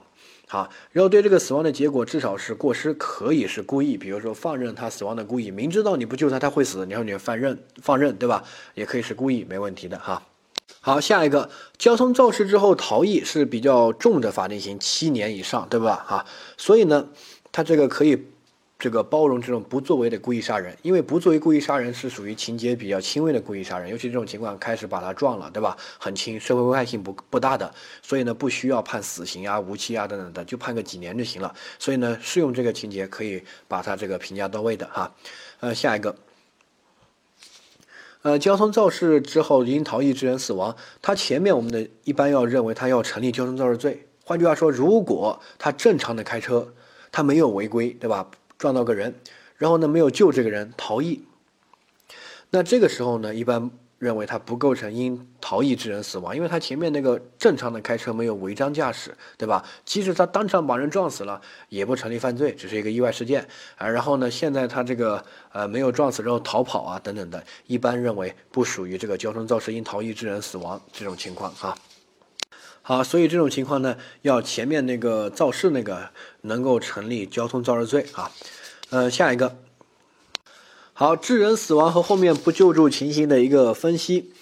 [0.50, 8.42] 好，然后对这个死亡的结果至少是过失，可以是故意，比如说放任他死亡的故意，明知道你不救他他会死，然后你放任放任，对吧？
[8.74, 10.22] 也可以是故意，没问题的哈。
[10.88, 16.02] 好，下一个交通肇事之后逃逸是比较重的法定刑，七年以上，对吧？
[16.08, 16.24] 哈，
[16.56, 17.06] 所以呢，
[17.52, 18.18] 他这个可以
[18.78, 25.76] 这个包容这种不作为的故意杀人，因为不作为故意杀人是属于情节比较轻微的故意杀人，尤其这种情况开始把他撞了，对吧？
[25.98, 27.70] 很轻，社会危害性不不大的，
[28.00, 31.54] 所以呢，不需要判死刑啊、无期啊等等的，就判个几年就行了。
[31.78, 35.14] 所以呢，适用这个情节可以把他这个评价到位的哈。
[35.60, 36.16] 呃，下一个。
[38.28, 44.06] 呃，交通肇事之后因逃逸致人死亡，他前面我们的一般要认为他要成立交通肇事罪。
[44.22, 46.74] 换句话说，如果他正常的开车，
[47.10, 48.30] 他没有违规，对吧？
[48.58, 49.14] 撞到个人，
[49.56, 51.24] 然后呢没有救这个人逃逸，
[52.50, 53.70] 那这个时候呢一般。
[53.98, 59.64] 认为他不构成因逃逸致人死亡，因为他前面那个正常的开车没有违章驾驶，对吧？
[59.84, 63.88] 即使他当场把人撞死了，也不成立犯罪，只是一个意外事件啊。
[63.88, 71.76] 然后呢，现在他这个呃没有撞死之后逃跑啊等等的，一般认为不属于这个交通肇事因逃逸致人死亡这种情况哈。
[72.82, 76.08] 好，所以这种情况呢，要前面那个肇事那个
[76.42, 78.30] 能够成立交通肇事罪啊。
[78.90, 79.56] 呃，下一个。
[81.00, 84.32] 好，致人死亡和后面不救助情形的一个分析。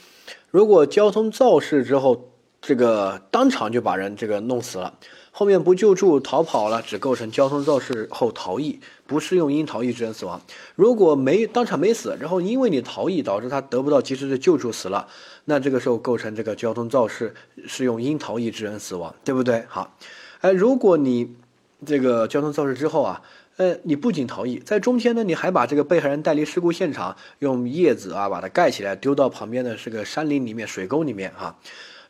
[0.51, 2.31] 如果交通肇事之后，
[2.62, 4.95] 这个当场就把人这个弄死了，
[5.33, 10.40] 后面不救助逃跑了，只构成交通肇事后逃逸，不适用因逃逸致人死亡。
[10.77, 15.07] 如果没当场没死，然后因为你逃逸导致他得不到及时的救助死了，
[15.45, 17.35] 那这个时候构成这个交通肇事，
[17.66, 19.62] 适用因逃逸致人死亡，对不对？
[19.69, 19.95] 好，
[20.40, 21.37] 哎，如果你
[21.85, 23.21] 这个交通肇事之后啊。
[23.57, 31.57] 呃，你不仅逃逸，在中间呢，你还把这个被害人带离事故现场，用叶子啊把它盖起来，丢到旁边的这个山林里面、水沟里面啊，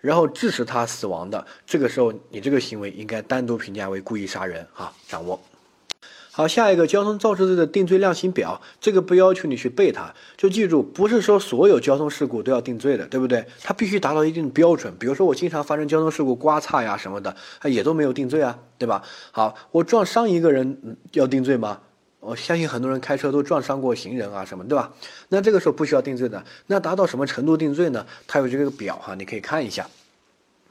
[0.00, 5.40] 然后致使他死亡的，这个时候你这个行为应该单独评价为故意杀人啊，掌握。
[6.36, 13.42] 好，下一个交通肇事罪的定罪量刑表，这个不要求你去背它，就记住，不是说所有交通事故都要定罪的，对不对？
[13.62, 14.94] 它必须达到一定标准。
[14.98, 19.02] 比如说我经常发生交通事故，刮擦呀什么的，它也都没有定罪啊，对吧？
[19.32, 21.80] 好，我撞伤一个人要定罪吗？
[22.20, 24.92] 我相信很多人开车都撞伤过行人啊什么，对吧？
[25.30, 28.04] 那这个时候不需要定罪的，那达到什么程度定罪呢？
[28.26, 29.88] 它有这个表哈，你可以看一下。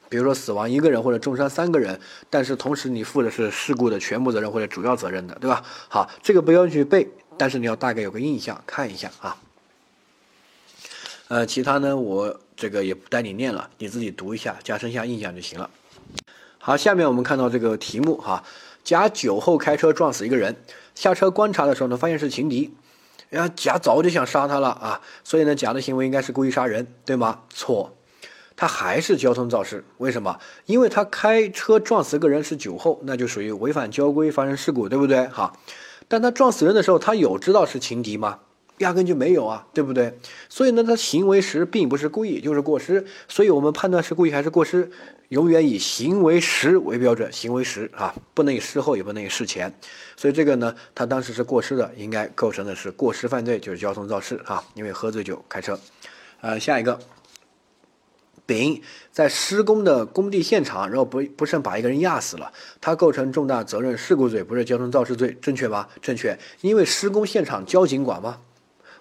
[0.09, 5.63] 比如说死亡一个人或者重伤三个人，但是同时你负的是事故的全部责任或者主要责任的，对吧？
[5.89, 9.37] 好，这个不要去背，但是你要大概有个印象，看一下啊。
[11.27, 15.69] 呃，其他呢，我这个也不带你念了，你自己读一下，加深一下印象就行了。
[16.59, 18.43] 好，下面我们看到这个题目哈，
[18.83, 20.55] 甲酒后开车撞死一个人，
[20.93, 22.71] 下车观察的时候呢，发现是情敌，
[23.29, 27.41] 然后甲早就想杀他了啊，所以呢，甲的行为应该是故意杀人，对吗？
[27.49, 27.94] 错。
[28.55, 30.39] 他还是交通肇事，为什么？
[30.65, 35.27] 因为他开车撞死个人是酒后，那就属于违反交规发生事故，对不对？
[35.27, 35.53] 哈，
[36.07, 38.39] 但他撞死人的时候，他有知道是情敌吗？
[38.79, 40.19] 压根就没有啊，对不对？
[40.49, 43.05] 所以呢，他行为时并不是故意，就是过失。
[43.27, 44.91] 所以我们判断是故意还是过失，
[45.29, 49.73] 永远以行为时为标准，行为时啊，不能以事后，也不能以事前。
[50.17, 55.79] 所以这个呢，他当时是过失的，应该构成的是过失犯罪，就是交通肇事啊，因为喝醉酒开车。
[56.41, 56.99] 呃，下一个。
[58.45, 58.81] 丙
[59.11, 65.87] 在施工的工地现场，然后不不慎把一个人压死了，他构成重大责任事故罪，不是交通肇事罪，正确吗？
[66.01, 68.37] 正确，因为施工现场交警管吗？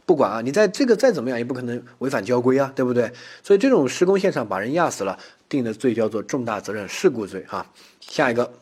[0.06, 3.10] 不管啊，你在这个再怎么样也不可能违反交规啊，对不对？
[3.42, 7.66] 所以这种施工现场把人压死了，定的罪叫做重大责任事故罪哈。
[8.00, 8.52] 下一个，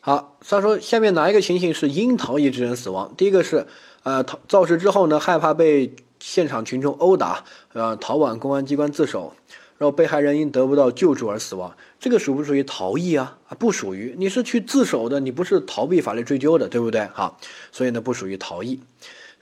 [0.00, 3.14] 好，他说下面哪一个情形是因逃逸致人死亡？
[3.16, 3.64] 第一个是，
[4.02, 9.32] 呃，逃肇事之后呢，害怕被现场群众殴打，呃，逃往公安机关自首。
[9.78, 13.36] 然后被害人因得不到救助而死亡，这个属不属于逃逸啊？
[13.48, 17.06] 啊，不属于，你是去自首的，你不是逃避法律追究的，对不对？
[17.12, 17.38] 好，
[17.70, 18.80] 所以呢不属于逃逸，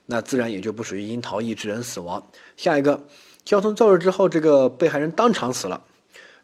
[0.07, 2.27] 那自然也就不属于因逃逸致人死亡。
[2.57, 3.05] 下一个，
[3.45, 5.81] 交通肇事之后，这个被害人当场死了，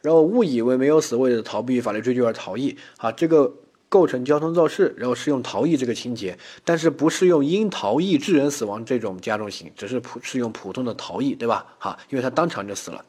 [0.03, 3.53] 然后误以为没有死，为了逃避法律追究而逃逸，啊，这个
[3.89, 11.67] 构成交通肇事，然后适用逃逸这个情节，但是不适用因逃逸致人死亡这种加重刑，只是普适用普通的逃逸，对吧？
[11.79, 13.05] 好，因为他当场就死了。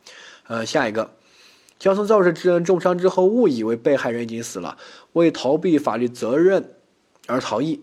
[0.52, 1.12] 呃，下一个，
[1.80, 4.76] 交通肇事致人重伤之后，误以为被害人已经死了，
[5.14, 6.74] 为逃避法律责任
[7.26, 7.80] 而逃逸，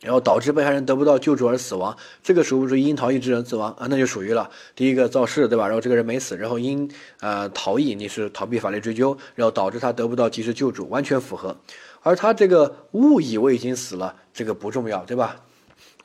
[0.00, 3.88] 然后导致被害人得不到救助而死亡，这个属不属于因逃逸致人死亡啊？
[3.90, 4.48] 那就属于了。
[4.76, 5.66] 第一个肇事，对吧？
[5.66, 11.56] 然后这个人没死，然后因呃逃逸，你是逃避法律追究，然后导致他得不到及时救助，完全符合。
[12.02, 15.40] 而他这个误以为已经死了，这个不重要，对吧？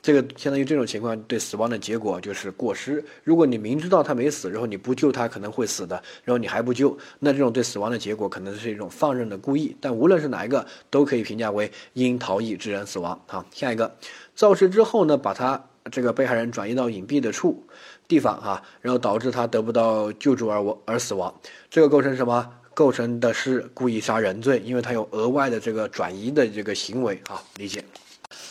[0.02, 3.02] 这个相当于这种情况，对死亡的结果就是过失。
[3.22, 9.76] 如果你明知道他没死，然后你不救他可能会死的，然后你还不救，那这种对死亡的结果可能是一种放任的故意。
[9.80, 13.18] 但无论是哪一个，都可以评价为因逃逸致人死亡。
[13.28, 13.96] 好，下一个，
[14.34, 17.64] 肇事之后呢，把他这个被害人转移到隐蔽的处
[18.08, 21.32] 地方啊，然后导致他得不到救助而我而死亡，
[21.70, 22.50] 这个构成什么？
[22.74, 27.84] 构成的是故意杀人罪，因为他有额外的这个转移的这个行为啊，理解。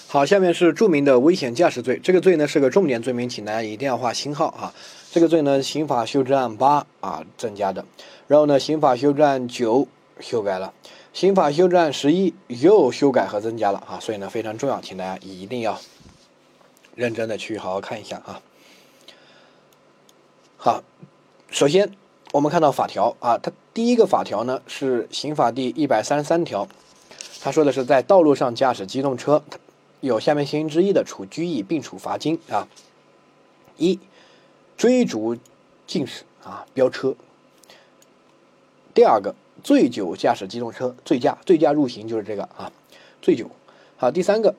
[0.07, 1.97] 好，下面是著名的危险驾驶罪。
[2.03, 4.73] 这个罪呢是个重点罪名，请大家一定要画星号啊。
[5.09, 7.85] 这个罪呢，刑法修正案八啊增加的，
[8.27, 9.87] 然后呢，刑法修正案九
[10.19, 10.73] 修改了，
[11.13, 13.99] 刑法修正案十一又修改和增加了啊。
[13.99, 15.79] 所以呢非常重要，请大家一定要
[16.95, 18.41] 认真的去好好看一下啊。
[20.57, 20.83] 好，
[21.49, 21.89] 首先
[22.33, 26.67] 我们看到法条啊，它第一个法条呢是刑法第一百三十三条，
[27.41, 29.41] 他说的是在道路上驾驶机动车。
[30.01, 32.67] 有下面情形之一的，处拘役并处罚金啊。
[33.77, 33.99] 一，
[34.75, 35.37] 追逐
[35.87, 37.15] 竞驶啊，飙车。
[38.93, 39.33] 第二个，
[39.63, 42.71] 醉酒驾驶机动车，醉驾，醉驾入刑就是这个啊，
[43.21, 43.49] 醉酒。
[43.95, 44.55] 好，第三个，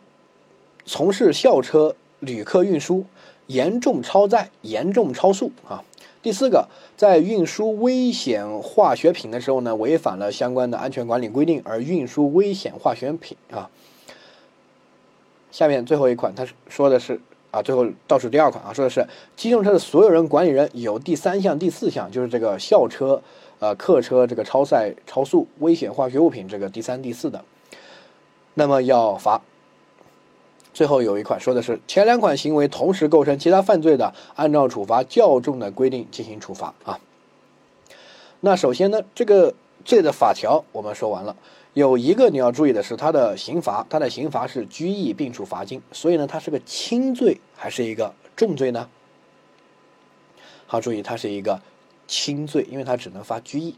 [0.87, 3.05] 从事校车旅客运输，
[3.49, 5.85] 严重超载，严重超速啊。
[6.23, 13.69] 第四个，在运输危险化学品的时候呢，违反了相关的安全管理规定而运输危险化学品啊。
[15.53, 17.21] 下面最后一款，他说的是
[17.53, 23.23] 啊，最后倒数第二款啊，说的是机动车的所有人管理人有第三项、第四项，就是这个校车、
[23.59, 27.45] 呃客车这个超载、超速、危险化学物品这个第三、第四的，
[28.55, 29.43] 那么要罚。
[30.73, 36.99] 最后有一款说的是前两款行为同时构成其他犯罪的，按照处罚较重的规定进行处罚啊。
[38.41, 39.53] 那首先呢，这个
[39.85, 41.37] 罪的法条我们说完了。
[41.75, 48.89] 有一个你要注意的是，它的刑罚，它的刑罚是拘役并处罚金，所以呢，它是个轻罪还是一个重罪呢？
[50.67, 51.61] 好，注意，它是一个
[52.07, 53.75] 轻罪，因为它只能罚拘役，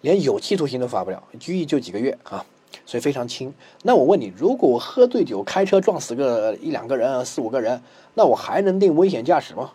[0.00, 2.44] 连有期徒刑都罚不了，拘役就几个月啊。
[2.86, 3.52] 所以非常轻。
[3.82, 7.82] 那我问你，如果我喝醉酒开车撞死个一两个人、四五个人，
[8.14, 9.72] 那我还能定危险驾驶吗？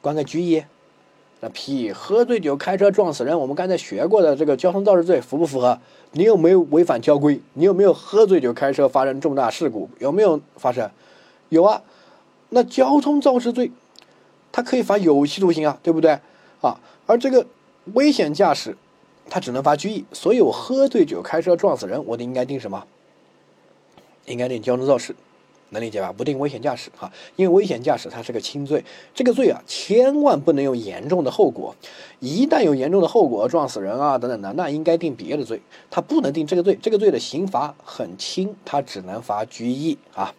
[0.00, 0.64] 关个拘役？
[1.44, 1.92] 那屁！
[1.92, 5.78] 喝醉酒开车撞死人，我们刚才学过的这个交通肇事罪符不符合？
[6.12, 7.38] 你有没有违反交规？
[7.52, 9.90] 你有没有喝醉酒开车发生重大事故？
[9.98, 10.90] 有没有发生？
[11.50, 11.82] 有啊。
[12.48, 13.70] 那交通肇事罪，
[14.50, 16.18] 它可以罚有期徒刑啊，对不对？
[16.62, 17.46] 啊，而这个
[17.92, 18.74] 危险驾驶。
[19.28, 22.84] 他只能罚拘役，所以我喝醉酒开车撞死人，我得应该定什么？
[24.26, 25.16] 应该定交通肇事，
[25.74, 26.10] 能理解吧？
[26.10, 28.82] 不定危险驾驶哈，因为危险驾驶它是个轻罪，
[29.14, 31.74] 这个罪啊，千万不能有严重的后果，
[32.20, 35.60] 一旦有严重的后果，撞死人啊等等的，那应该定别的罪，
[35.90, 40.34] 他不能定这个罪，这个罪的刑罚很轻，他只能罚拘役啊。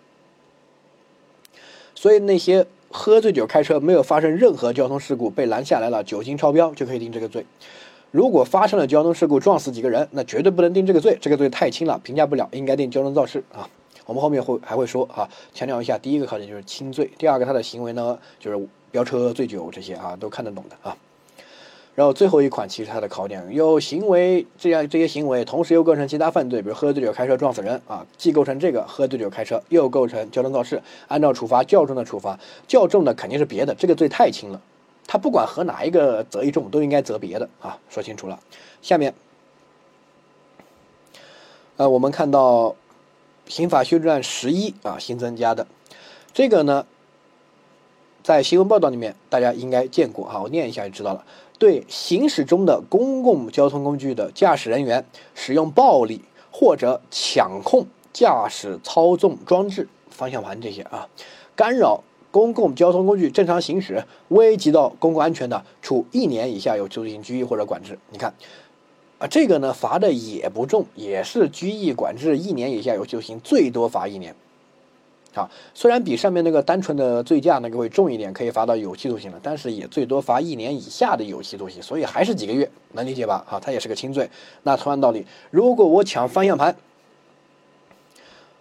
[1.93, 7.45] 所以那些喝醉酒开车没有发生任何交通事故被拦下来了，酒精超标就可以定这个罪。
[8.11, 13.69] 如果发生了交通事故撞死几个人，那绝对不能定这个罪，这个罪太轻了，评价不了，应该定交通肇事啊。
[14.05, 20.95] 我们后面会还会说啊，强调一下，第一个考点就是轻罪，第二个他的行为呢就是飙车、醉酒这些啊都看得懂的啊。
[21.95, 32.37] 然后最后一款其实它的考点有行为这样这些行为，同时又构成其他犯罪，比如喝醉酒开车撞死人啊，既构成这个喝醉酒开车，又构成交通肇事，按照处罚较重的处罚，
[32.67, 34.61] 较重的肯定是别的，这个罪太轻了。
[35.07, 38.37] 他不管和哪一个择一重，都应该择别的啊，说清楚了。
[38.81, 39.13] 下面，
[41.77, 42.75] 呃，我们看到
[43.47, 45.67] 刑法修正案十一啊新增加的
[46.33, 46.85] 这个呢，
[48.23, 51.25] 在新闻报道里面大家应该见过哈，我念一下就知道了。
[51.57, 61.07] 对行驶中的公共交通工具的驾驶人员使用暴力或者抢控驾驶操纵装置、方向盘这些啊，
[61.55, 62.03] 干扰。
[62.31, 67.97] 公共交通工具正常行驶，危及到公共安全的，处一年以下有期徒刑、拘役或者管制。
[68.09, 68.33] 你看，
[69.17, 74.35] 啊，这个呢罚的也不重，也是拘役、管制一年以下有期徒刑，最多罚一年。
[75.33, 83.45] 啊，虽然比上面那个单纯的醉驾那个会重一点，可以罚到有期徒刑了，但是也最多罚一年以下的有期徒刑，所以还是几个月，能理解吧？
[83.49, 84.29] 啊，它也是个轻罪。
[84.63, 86.73] 那同样道理，如果我抢方向盘，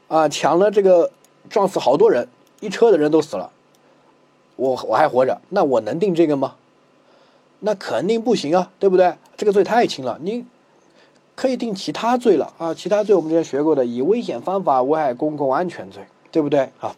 [0.09, 1.12] 啊，抢了这个
[1.49, 2.27] 撞死好多人，
[2.59, 3.53] 一车的人都死了。
[4.57, 6.57] 我我还活着，那我能定这个吗？
[7.64, 9.14] 那肯定不行啊，对不对？
[9.37, 10.44] 这个罪太轻了，你
[11.35, 12.74] 可以定其他罪了啊。
[12.74, 16.94] 其他罪我们之前学过的，以危险方法危害公共安全罪，对不对啊？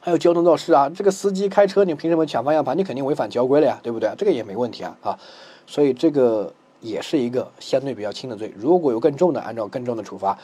[0.00, 2.78] 还有交通肇事啊，这个司机开车，你凭什么抢方向盘？
[2.78, 4.10] 你肯定违反交规了呀，对不对？
[4.16, 5.18] 这个也没问题啊啊，
[5.66, 8.52] 所以这个也是一个相对比较轻的罪。
[8.56, 10.38] 如果有更重的，按照更重的处罚。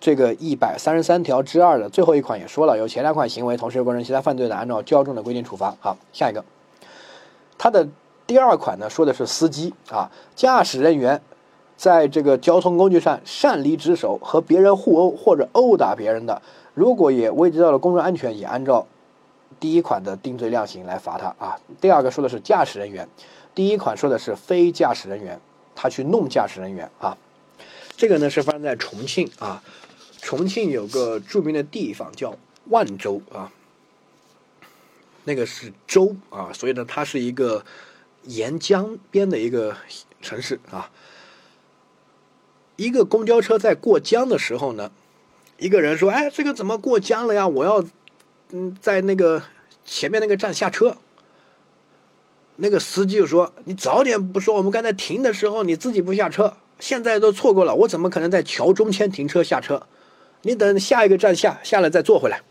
[0.00, 5.76] 这个一百三十三条之二的最后一款也说了，有前两款行为同时有构成其他犯罪的，按照较重的规定处罚。
[5.80, 6.44] 好，下一个，
[7.62, 7.86] 它的
[8.26, 11.22] 第二款呢，说的是司机啊，驾驶人员
[11.76, 16.42] 在这个交通工具上擅离职守和别人互殴或者殴打别人的，
[16.74, 18.84] 如果也危及到了公众安全，也按照
[19.60, 21.56] 第一款的定罪量刑来罚他啊。
[21.80, 23.08] 第二个说的是驾驶人员，
[23.54, 25.40] 第一款说的是非驾驶人员，
[25.76, 27.16] 他去弄驾驶人员啊，
[27.96, 29.62] 这个呢是发生在重庆啊。
[30.20, 32.34] 重庆有个著名的地方叫
[32.70, 33.52] 万州啊，
[35.24, 37.64] 那个是州啊，所以呢，它是一个
[38.24, 39.76] 沿江边的一个
[40.20, 40.90] 城市啊。
[42.76, 44.90] 一个公交车在过江的时候呢，
[45.58, 47.46] 一个人说：“哎，这个怎么过江了呀？
[47.46, 47.84] 我要
[48.50, 49.42] 嗯，在那个
[49.84, 50.96] 前面那个站下车。”
[52.56, 59.86] 那个司机就说：“你早点不说，我们刚才停的时候你自己不下车，现在都错过了，我怎么可能在桥中间停车下车？”
[60.42, 62.42] 你等下一个站下下来再坐回来，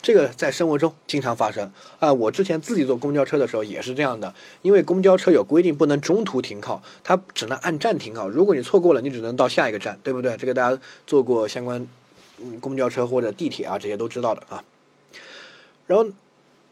[0.00, 2.12] 这个在生活中经常发生啊。
[2.12, 8.28] 我之前自己坐公交车的时候也是这样的，因为公交车有规定不能中途停靠，它只能按站停靠。
[8.28, 10.36] 如果你错过了，你只能到下一个站，对不对？
[10.36, 11.86] 这个大家坐过相关
[12.40, 14.62] 嗯公交车或者地铁啊，这些都知道的啊。
[15.86, 16.06] 然后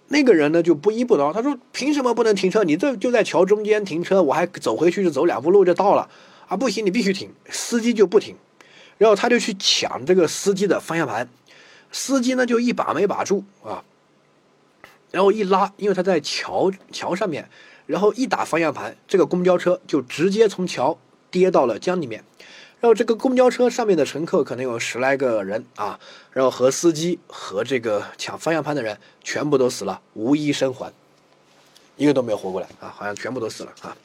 [0.09, 2.63] 那个人呢就不依不饶，他说：“凭什么不能停车？
[2.63, 6.09] 你这就在桥中间停车，我还走回去就走两步路就到了
[6.47, 6.57] 啊！
[6.57, 8.37] 不行，你必须停。”司机就不停。
[8.99, 11.29] 然后他就去抢这个司机的方向盘，
[11.91, 13.85] 司机呢就一把没把住啊，
[15.11, 17.49] 然后一拉，因为他在桥桥上面，
[17.87, 20.99] 然后一打方向盘，这个公交车就直接从桥
[21.31, 22.25] 跌到了江里面，
[22.81, 25.99] 然后这个公交车上面的乘客可能有十来个人啊，
[26.33, 30.93] 然后和司机和这个抢方向盘的人全部都死了，无一生还，
[31.97, 33.97] 一个都没有活过来啊，好像全部都死了啊，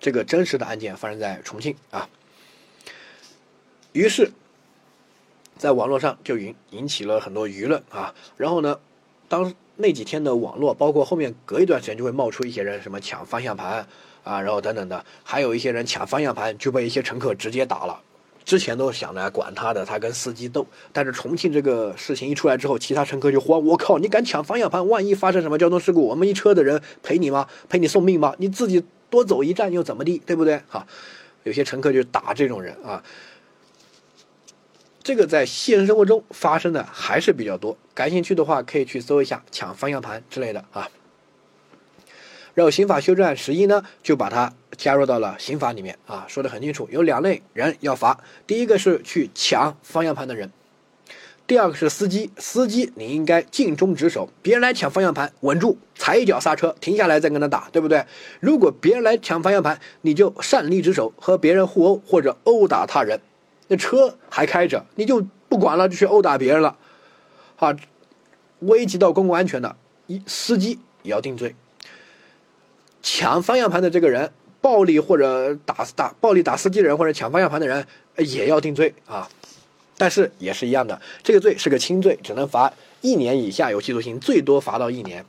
[0.00, 2.08] 这个真实的案件发生在重庆啊。
[3.92, 4.32] 于是，
[5.64, 8.14] 在网络上就引引起了很多舆论啊。
[8.36, 8.78] 然后呢，
[9.30, 13.86] 当那几天的网络，包括后面隔一段时间就会冒出一些人什么抢方向盘
[14.24, 17.98] 啊，然后等等的，还有一些人抢方向盘就被一些乘客直接打了，
[18.44, 20.66] 之前都想着管他的，他跟司机斗。
[20.92, 27.48] 但是重庆这个事情一出来之后，其他乘客就慌，我靠，你敢抢方向盘，万一发生什么交通事故，我们一车的人赔你吗？
[27.70, 28.34] 赔你送命吗？
[28.36, 30.60] 你自己多走一站又怎么地，对不对？
[30.68, 30.86] 哈，
[31.44, 33.02] 有些乘客就打这种人啊。
[35.04, 40.88] 这个在现实生活中发生的还是比较多，感兴趣的话可以去搜一下抢方向盘之类的啊。
[42.54, 50.50] 然后刑法修正案十一呢，就把它加入到了刑法里面啊，说的很清楚，有两类人要罚，第一个是去抢方向盘的人，
[51.46, 58.06] 第二个是司机，司机你应该尽忠职守，别人来抢方向盘，稳住，踩一脚刹车，停下来再跟他打，对不对？
[58.40, 63.20] 如果别人来抢方向盘，你就擅离职守，和别人互殴或者殴打他人，
[63.68, 66.76] 那车还开着，你就不管了，就去殴打别人了，
[67.56, 67.76] 啊，
[68.60, 71.54] 危及到公共安全的，一司机也要定罪。
[73.02, 77.86] 抢方向盘的这个人，暴力或者打打暴力打司机的人或者抢方向盘的人，
[78.16, 79.28] 也要定罪啊。
[79.96, 85.24] 但是也是一样的，这个罪是个轻罪，只能罚一年以下有期徒刑，最多罚到一年，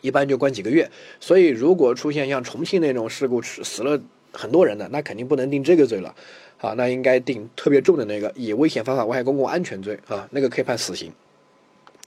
[0.00, 0.90] 一般就关几个月。
[1.20, 4.00] 所以如果出现像重庆那种事故死了
[4.32, 6.14] 很多人的，那肯定不能定这个罪了，
[6.58, 11.12] 啊，那应该定特别重的那个，以危险方法危害公共安全罪啊，那个可以判死刑。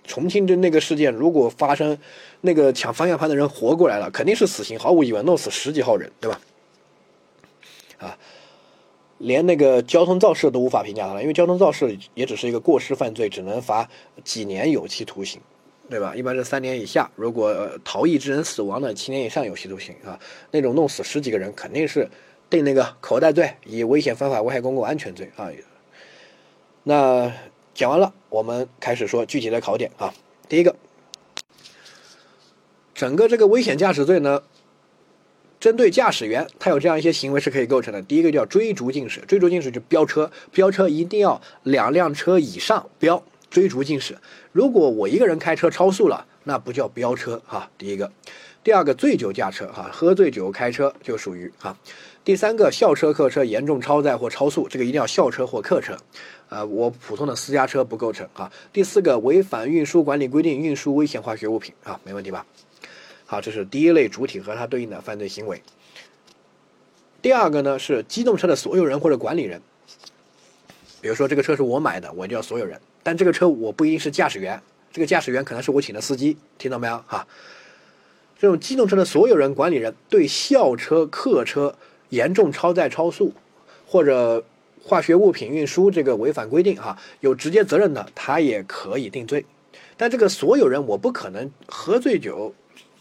[0.04, 1.98] 重庆的那个事件，如果发生，
[2.42, 6.42] 那个抢方向盘的人活过来了，肯定是死刑，毫无疑问，弄死十几号人，对吧？
[8.00, 8.18] 啊，
[9.20, 13.88] 连那个交通肇事都无法评价他了，因为交通肇事也只是一个过失犯罪，只能罚
[14.24, 15.40] 几年有期徒刑，
[15.88, 16.16] 对吧？
[16.16, 20.20] 一般是三年以下，如果逃逸致人死亡的，七年以上有期徒刑啊。
[20.50, 22.10] 那种弄死十几个人，肯定是
[22.52, 25.50] 定那个口袋罪，以危险方法危害公共安全罪啊。
[26.84, 27.32] 那。
[27.74, 30.14] 讲完了，我们开始说具体的考点啊。
[30.50, 30.76] 第一个，
[32.94, 34.44] 整个这个危险驾驶罪呢，
[35.58, 38.02] 针对驾驶员，他有这样一些行为是可以构成的。
[38.02, 44.18] 第一个叫追逐禁驶，追逐禁驶就飙车，飙车一定要两辆车以上飙，追逐禁驶。
[44.52, 47.72] 如果我一个人开车超速了，那不叫飙车哈。
[47.78, 48.12] 第一个，
[48.66, 51.78] 第二个醉酒驾车哈，喝醉酒开车就属于哈。
[52.24, 55.98] 第三个，校车、客车严重超载或超速，这个一定要校车或客车，
[56.50, 58.52] 呃，我普通的私家车不构成啊。
[58.72, 62.46] 第四个，违反运输管理规定运输危险化学物品啊，没问题吧？
[63.26, 65.64] 好，这是第一类主体和它对应的犯罪行为。
[67.24, 69.60] 第二个呢是机动车的所有人或者管理人，
[71.02, 74.62] 比如说这个车是我买的，我就要所有人，但这个车我不一定是驾驶员，
[74.94, 77.28] 这个驾驶员可能是我请的司机，听到没有哈？
[78.38, 81.76] 这种机动车的所有人、管理人对校车、客车。
[82.12, 83.34] 严重超载超速，
[83.88, 84.44] 或者
[84.84, 89.46] 化学物品运输这个违反规定哈，有直接责任的，他也可以定罪。
[89.98, 92.54] 但这个所有人，我不可能喝醉酒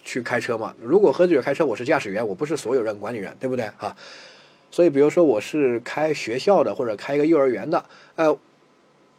[0.05, 0.75] 去开车嘛。
[0.83, 3.97] 如果喝醉酒开车，我是驾驶员，我不是所有人管理员，对不对啊？
[4.71, 7.85] 所以，比如说我是开学校的或者开一个幼儿园的，
[8.15, 8.39] 呃，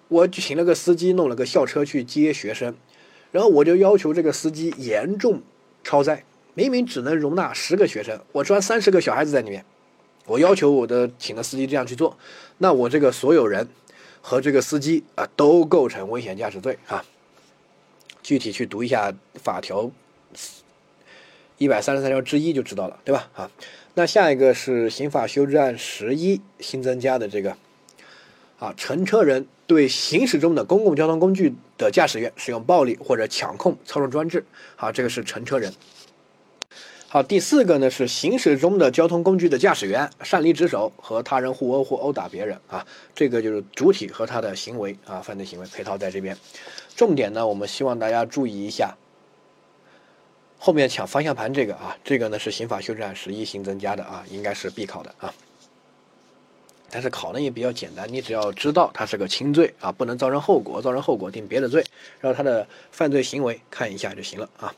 [0.08, 2.74] 我请了个司机，弄了个校车去接学生，
[3.32, 5.42] 然后我就要求这个司机严重
[5.84, 6.24] 超载，
[6.54, 9.66] 明明只能容纳十个学生，我装三十个小孩子在里面。
[10.26, 12.18] 我要求我的请的司机这样去做，
[12.60, 13.68] 那我这个所有人
[14.22, 17.04] 和这个司机啊都构成危险驾驶罪啊。
[18.24, 19.90] 具体去读一下法条
[21.58, 23.30] 一百三十三条之一就知道了，对吧？
[23.36, 23.52] 啊，
[23.96, 27.58] 那下一个是刑法修正案十一新增加的这个
[28.60, 34.46] 啊，乘车人对行驶中的公共交通工具的驾驶员使用暴力或者抢控操纵装置，
[34.76, 35.74] 啊，这个是乘车人。
[37.14, 46.38] 好，第四个呢是行驶中的交通工具的驾驶员擅离职守和他人互殴或殴打别人啊，这个就是主体和他的行为啊，犯罪行为配套在这边。
[46.96, 48.96] 重点呢，我们希望大家注意一下
[50.58, 55.34] 后面抢方向盘这个啊，这个呢是刑法修正案十一新增加的啊，应该是必考的啊。
[56.90, 61.84] 但是考呢也比较简单，你只要知道它是个轻罪啊，不能造成后果，造成后果定别的罪，
[62.22, 64.74] 然后他的犯罪行为看一下就行了啊。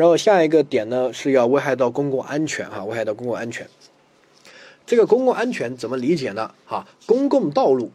[0.00, 3.68] 然后下一个点呢是要危害到公共安全哈，危害到公共安全。
[4.86, 6.54] 这个公共安全怎么理解呢？
[6.64, 7.92] 哈，公共道路，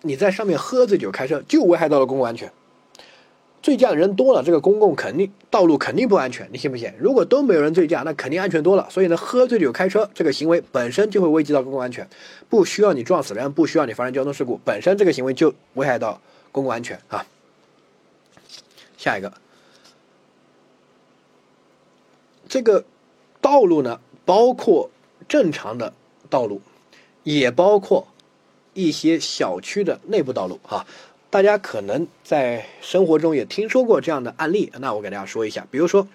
[0.00, 2.50] 你在上面喝醉酒开车就危害到了公共安全。
[3.62, 6.92] 醉驾的人多了，这个公共肯定道路肯定不安全，你信不信？
[6.98, 8.88] 如果都没有人醉驾，那肯定安全多了。
[8.90, 12.04] 所以呢，喝醉酒开车这个行为本身就会危及到公共安全，
[12.48, 16.20] 不需要你撞死人，不需要你发生交通事故，本身这个行为就危害到
[16.50, 17.24] 公共安全啊。
[18.98, 19.32] 下一个。
[22.50, 22.84] 这个
[23.40, 24.90] 道路呢，包括
[25.28, 25.94] 正常的
[26.28, 26.60] 道路，
[27.22, 28.08] 也包括
[28.74, 30.84] 一些小区的内部道路啊。
[31.30, 35.64] 大家可能在生活中也听说过这样的案例，那我给大家说一下。
[35.70, 36.08] 比如说，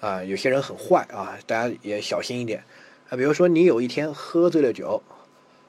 [0.00, 2.64] 啊，有些人很坏啊，大家也小心一点
[3.08, 3.16] 啊。
[3.16, 5.00] 比如说，你有一天喝醉了酒，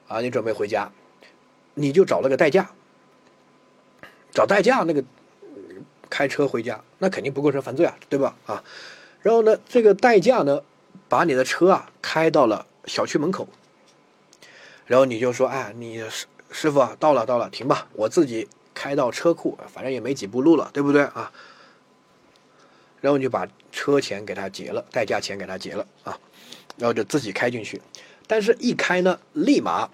[0.08, 0.90] 啊，你准备回家，
[1.74, 2.72] 你就找了个代驾，
[4.32, 5.04] 找代驾那个
[6.10, 8.36] 开车回家，那肯定不构成犯罪啊，对吧？
[8.44, 8.62] 啊，
[9.22, 10.62] 然后呢，这个代驾呢，
[11.08, 13.48] 把你的车啊开到了小区门口，
[14.86, 21.32] 然后你就说，哎，你师师傅啊，到了到了，停吧，我自己开到车库，反正也没几步路了，对不对啊？
[23.00, 26.18] 然后你就把车钱给他结了，代驾钱给他结了啊，
[26.76, 27.80] 然后就自己开进去，
[28.26, 29.88] 但是一开呢，立马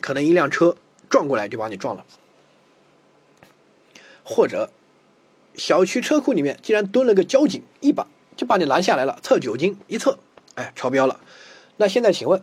[0.00, 0.76] 可能一辆车
[1.08, 2.04] 撞过来就把你撞了，
[4.24, 4.68] 或者
[5.60, 10.18] 小区车库里面竟然蹲了个交警，一把就把你拦下来了，测酒精一测，
[10.54, 11.20] 哎，超标了。
[11.76, 12.42] 那现在请问，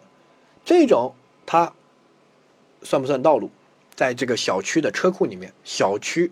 [0.63, 1.15] 这种
[1.47, 1.73] 他
[2.83, 3.49] 算不算道路？
[3.95, 6.31] 在这个小区的车库里面，小区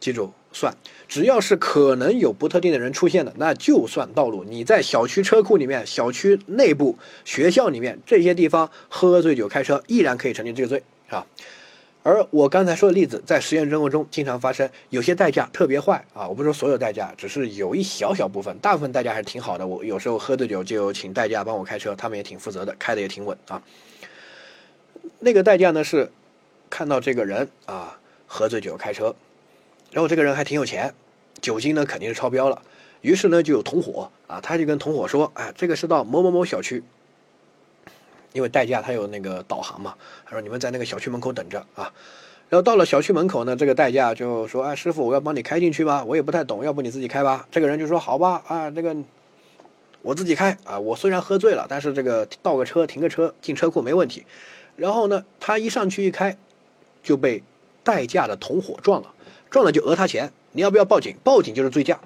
[0.00, 0.32] 记住。
[0.50, 0.74] 算，
[1.06, 4.44] 只要是可能有不特定的人出现的，那就算道路。
[4.44, 11.26] 你在小区车库里面、小区内部、学校里面这些地方喝醉酒开车，依然可以成立这个罪啊。
[12.08, 16.26] 而我刚才说的例子，在实验生活中经常发生，有些代驾特别坏啊。
[16.26, 19.66] 我不说所有代驾，只是有一小小部分，大部分代驾还是挺好的。
[19.66, 23.62] 我有时候喝醉酒就请代驾帮我开车，他们也挺负责的，开的也挺稳啊。
[25.18, 26.10] 那个代驾呢是
[26.70, 29.14] 看到这个人啊喝醉酒开车。
[29.92, 30.94] 然后这个人还挺有钱，
[31.42, 32.62] 酒精呢肯定是超标了，
[33.02, 36.82] 于是呢就有同伙啊，他就跟同伙说：“哎，这个是到某某某小区，
[38.32, 41.92] 因为代驾他有那个导航嘛，他说你们在那个小区门口等着啊。”
[42.50, 48.96] 然后到了小区门口呢，这个代驾就说：“哎，师傅，我要帮你开进去吧，我也不太懂，要不你自己开吧。”这个人就说：“好吧，啊，这个
[50.00, 54.24] 我自己开啊，我虽然喝醉了，但是这个倒个车、停个车、进车库没问题。”
[54.76, 56.38] 然后呢，他一上去一开，
[57.02, 57.42] 就被
[57.84, 59.12] 代驾的同伙撞了。
[59.50, 61.16] 撞了就讹他钱，你要不要报警？
[61.22, 62.00] 报警就是醉驾。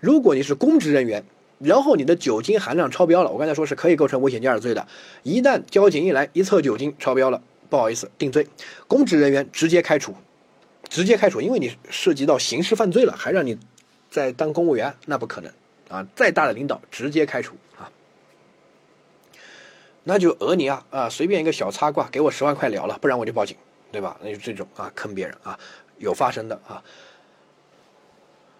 [0.00, 1.24] 如果你是公职人员，
[1.58, 4.86] 然后你的酒精含量超标了，我刚才说是可以构成危险驾驶罪的。
[5.22, 8.46] 一旦交警一来一测酒精超标了，不好意思，定罪，
[8.86, 10.14] 公职人员直接开除，
[10.88, 13.58] 直接开除，因为你涉及到刑事犯罪了，还让你
[14.10, 15.50] 再当公务员，那不可能
[15.88, 16.06] 啊！
[16.14, 17.90] 再大的领导直接开除啊，
[20.04, 21.08] 那就讹你啊啊！
[21.08, 23.56] 随便一个小擦挂，给我十万块了了，不然我就报警，
[23.90, 24.18] 对吧？
[24.22, 25.58] 那就这种啊，坑别人啊。
[25.98, 26.84] 有发生的啊，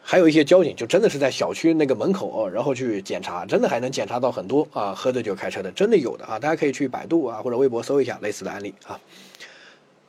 [0.09, 9.01] 还有一些交警就真的是在小区那个门口，然后去检查，真的还能检查到很多啊喝醉酒开车的，真的有的啊，大家可以去百度啊或者微博搜一下类似的案例啊。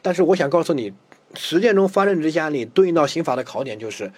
[0.03, 0.93] 但是我想告诉你，
[1.33, 4.11] 实践中发生的这些案例对应到刑法的考点就是，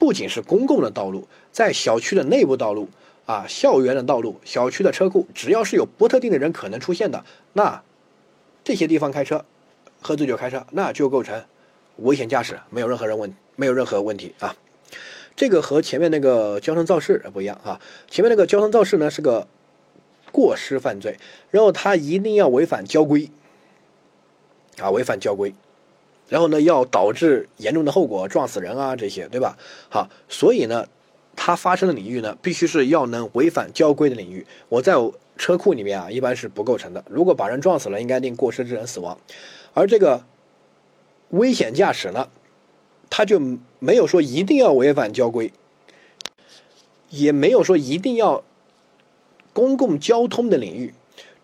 [0.00, 2.88] 不仅是公共的道路，在小区的内部道路
[3.26, 7.80] 啊、校园的道路、小区的车库，只要是有不特定的人可能出现的，那
[8.64, 9.44] 这些地方开车
[10.02, 11.40] 喝醉酒开车，那就构成。
[11.98, 14.56] 危险驾驶没有任何人问，没有任何问题啊。
[15.40, 17.80] 这个和前面那个交通肇事不一样啊。
[18.10, 19.48] 前面那个交通肇事呢是个
[20.30, 21.18] 过失犯罪，
[21.50, 23.30] 然后他一定要违反交规
[24.78, 25.54] 啊，违反交规，
[26.28, 29.56] 然后呢要导致严重的后果，撞死人啊这些，对吧？
[29.88, 30.86] 好，所以呢，
[31.34, 34.46] 它发生的领域呢必须是要能违反交规的领域。
[34.68, 34.92] 我在
[35.38, 37.02] 车库里面啊，一般是不构成的。
[37.08, 39.18] 如果把人撞死了，应该定过失致人死亡，
[39.72, 40.22] 而这个。
[41.30, 42.28] 危险驾驶呢，
[43.10, 43.38] 他就
[43.80, 45.52] 没有说一定要违反交规，
[47.10, 48.42] 也没有说一定要
[49.52, 50.94] 公共交通的领域，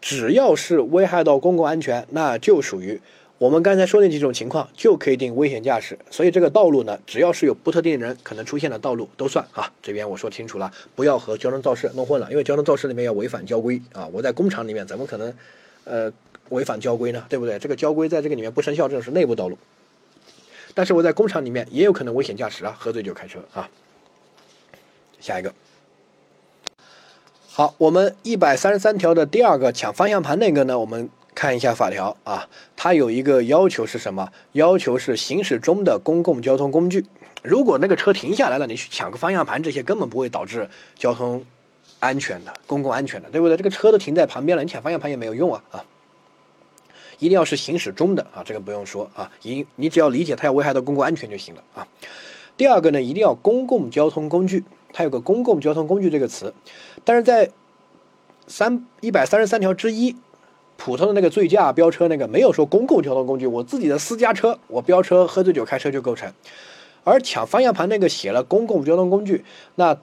[0.01, 3.01] 只要是危害到公共安全，那就属于
[3.39, 5.99] 我们刚才说的几种情况，就可以定危险驾驶。
[6.11, 9.71] 所以这个道路呢，只要是有不特定人可能出现的道路都算啊。
[9.83, 14.09] 这边我说清楚了，不要和交通肇事弄混了，因为交通肇事里面要违反交规啊。
[14.13, 15.35] 我在工厂里面怎么可能
[15.85, 16.11] 呃
[16.51, 17.27] 违反交规呢？
[17.29, 17.59] 对不对？
[17.59, 19.59] 这个交规在这个里面不生效，这是内部道路。
[20.77, 23.67] 但是我在工厂里面也有可能危险驾驶啊，喝醉酒开车啊。
[25.19, 25.55] 下一个，
[27.49, 32.47] 好，我们一百三十三条的第二个抢方向盘那个呢，我们看一下法条啊，
[32.77, 34.31] 它有一个要求是什么？
[34.53, 37.07] 要求是行驶中的公共交通工具，
[37.43, 41.43] 如果那个车停下来了，你去抢个方向盘，这些根本不会导致交通
[41.99, 43.57] 安全的、公共安全的，对不对？
[43.57, 45.85] 这个车都停在旁边了，你抢方向盘也没有用啊啊。
[47.19, 51.87] 一定要是行驶中的啊，这个不用说啊，一你只要理解它要危害到公共安全就行了啊。
[52.57, 56.55] 第二个呢，一定要公共交通工具，它有个公共交通工具这个词，
[57.05, 57.51] 但是在
[58.47, 60.17] 三一百三十三条之一，
[60.77, 66.33] 普通的那个醉驾飙车那个没有说公共交通工具，我自己的私家车我飙车喝醉酒开车就构成，
[67.05, 69.45] 而抢方向盘那个写了公共交通工具，
[69.75, 69.99] 那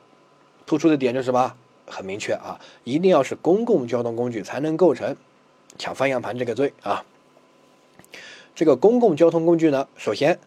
[0.66, 1.54] 突出的点就是什么？
[1.86, 5.18] 很明确啊，一定要是公共交通工具才能构成。
[5.78, 7.04] 抢方向盘这个罪啊，
[8.56, 10.40] 这个公共交通工具呢，首先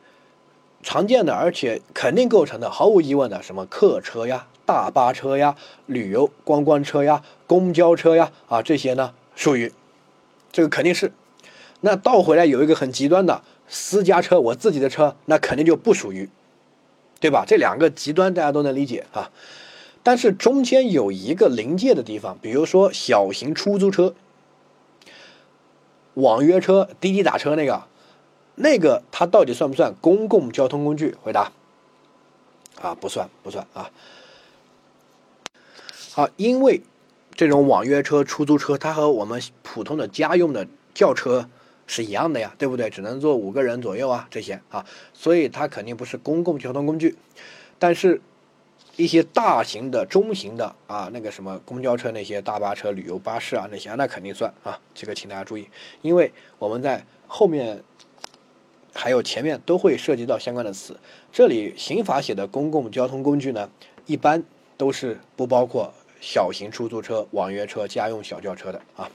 [0.82, 5.56] 常见的而且肯定构成的，毫无疑问的，什么客车呀、大巴车呀、
[5.86, 9.72] 旅游观光车呀、公交车呀啊，这些呢属于
[10.52, 11.12] 这个肯定是。
[11.80, 16.28] 那倒回来有一个很极端的私家车，我自己的车，那肯定就不属于，
[17.20, 17.44] 对吧？
[17.46, 19.30] 这两个极端大家都能理解啊。
[20.02, 24.14] 但是中间有一个临界的地方，比如说小型出租车、
[26.16, 27.84] 网约车、滴滴打车那个，
[28.54, 31.14] 那个它到底算不算公共交通工具？
[31.22, 31.52] 回答。
[32.80, 33.90] 啊，不算，不算啊。
[36.12, 36.82] 好，因为
[37.34, 41.48] 这种网约车、出租车，它和我们普通的家用的轿车
[41.86, 42.88] 是一样的呀，对不对？
[42.88, 47.16] 只能坐五个人左右啊，这些啊，所以它肯定不是公共交通工具。
[47.78, 48.20] 但是。
[48.96, 54.80] 一些大型的、中型的啊，那个什么公交车、那些大巴车、旅游巴士啊，那些那肯定算啊。
[54.94, 55.68] 这个请大家注意，
[56.00, 57.82] 因为我们在后面
[58.94, 60.98] 还有前面都会涉及到相关的词。
[61.30, 63.68] 这里刑法写的公共交通工具呢，
[64.06, 64.42] 一般
[64.78, 69.10] 都是不包括小型出租车、网约车、家用小轿车的啊，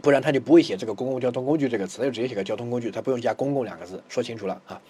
[0.00, 4.82] 不然他就不会写这个公共交通工具这个词，他就直接写个交通工具，他不用加公共两个字，说清楚了啊。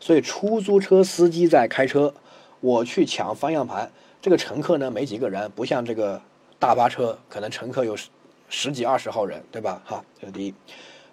[0.00, 2.14] 所以出租车司机在开车。
[2.60, 3.90] 我去抢方向盘，
[4.20, 6.20] 这个乘客呢没几个人，不像这个
[6.58, 7.96] 大巴车，可能乘客有
[8.48, 9.80] 十几二十号人，对吧？
[9.84, 10.54] 哈，这是第一。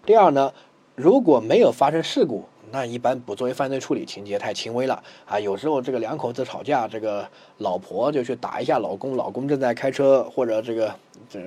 [0.06, 0.52] 第二呢，
[0.96, 5.40] 如果没有发生事故，那一般不作为犯罪处理，情节太轻微了啊。
[5.40, 7.30] 有时候这个两口子吵架，这个
[7.60, 10.96] 老婆就去打一下老公，老公正在开车，或者这个
[11.30, 11.40] 这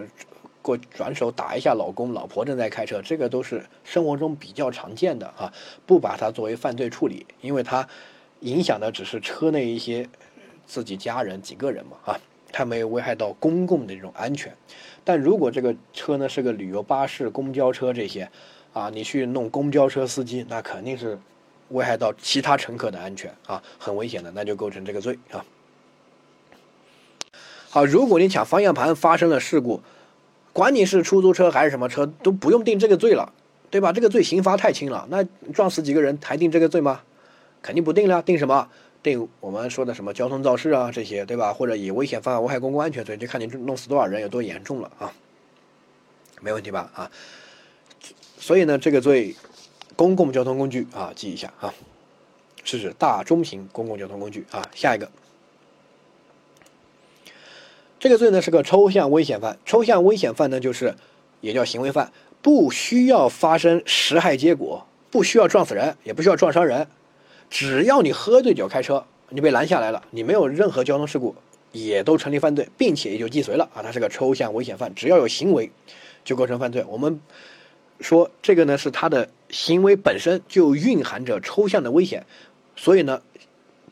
[0.63, 5.53] 过转手打一下老公，老婆正在开车，这个都是生活中比较常见的啊，
[5.87, 7.89] 不把它作为犯罪处理，因为它。
[8.41, 10.09] 影响的只是车内一些
[10.67, 12.21] 自己家人几个人嘛啊，
[12.53, 14.55] 它没有危害到公共的这种安全。
[15.05, 18.31] 但如果这个车呢是个旅游巴士、公交车这些，
[18.73, 21.19] 啊，你去弄公交车司机，那肯定是
[21.71, 25.45] 危害到其他乘客的安全啊，很危险的，那就构成这个罪啊。
[27.71, 29.83] 好，如果你抢方向盘发生了事故，
[30.53, 33.33] 管你是出租车还是什么车，都不用定这个罪了，
[33.71, 33.93] 对吧？
[33.93, 37.01] 这个罪刑罚太轻了，那撞死几个人还定这个罪吗？
[37.63, 38.69] 肯定不定了，定什么？
[39.01, 41.53] 定我们说的什么交通肇事啊，这些对吧？
[41.53, 45.13] 或者以危险妨碍危害公共安全罪，就看你弄死多少人，有多严重了啊？
[46.41, 46.91] 没问题吧？
[46.95, 47.11] 啊，
[48.39, 49.37] 所以呢，这个罪，
[49.95, 51.73] 公共交通工具啊，记一下啊，
[52.65, 54.69] 是指大中型公共交通工具啊。
[54.75, 55.09] 下一个，
[58.01, 60.97] 这个罪呢是个抽象危险犯，抽象危险犯呢就是
[61.41, 66.89] 也叫行为犯，不需要发生实害结果，不需要撞死人，也不需要撞伤人。
[67.51, 71.35] 只要你喝醉酒开车，你被拦下来了，你没有任何交通事故，
[71.73, 73.83] 也都成立犯罪，并且也就既遂了啊！
[73.83, 75.71] 他是个抽象危险犯，只要有行为，
[76.25, 76.85] 就构成犯罪。
[76.89, 77.21] 我们
[78.01, 82.25] 说这个呢，是他的行为本身就蕴含着抽象的危险，
[82.77, 83.23] 所以呢，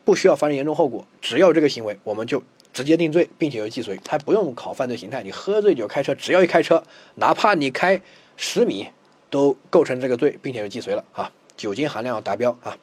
[0.05, 2.41] 不需要发生严重后果，只要这个行为，我们就
[2.71, 5.23] 直接定罪，并且有既遂，他不用考犯罪形态。
[5.23, 6.83] 你喝醉酒开车，只要一开车，
[7.15, 7.99] 哪怕你开
[8.35, 8.87] 十米，
[9.29, 11.31] 都构成这个罪，并且就既遂了啊！
[11.57, 12.77] 酒精含量要达标啊！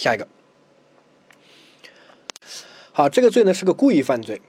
[0.00, 0.26] 下一个，
[2.90, 4.40] 好，这个罪呢是个故意犯罪，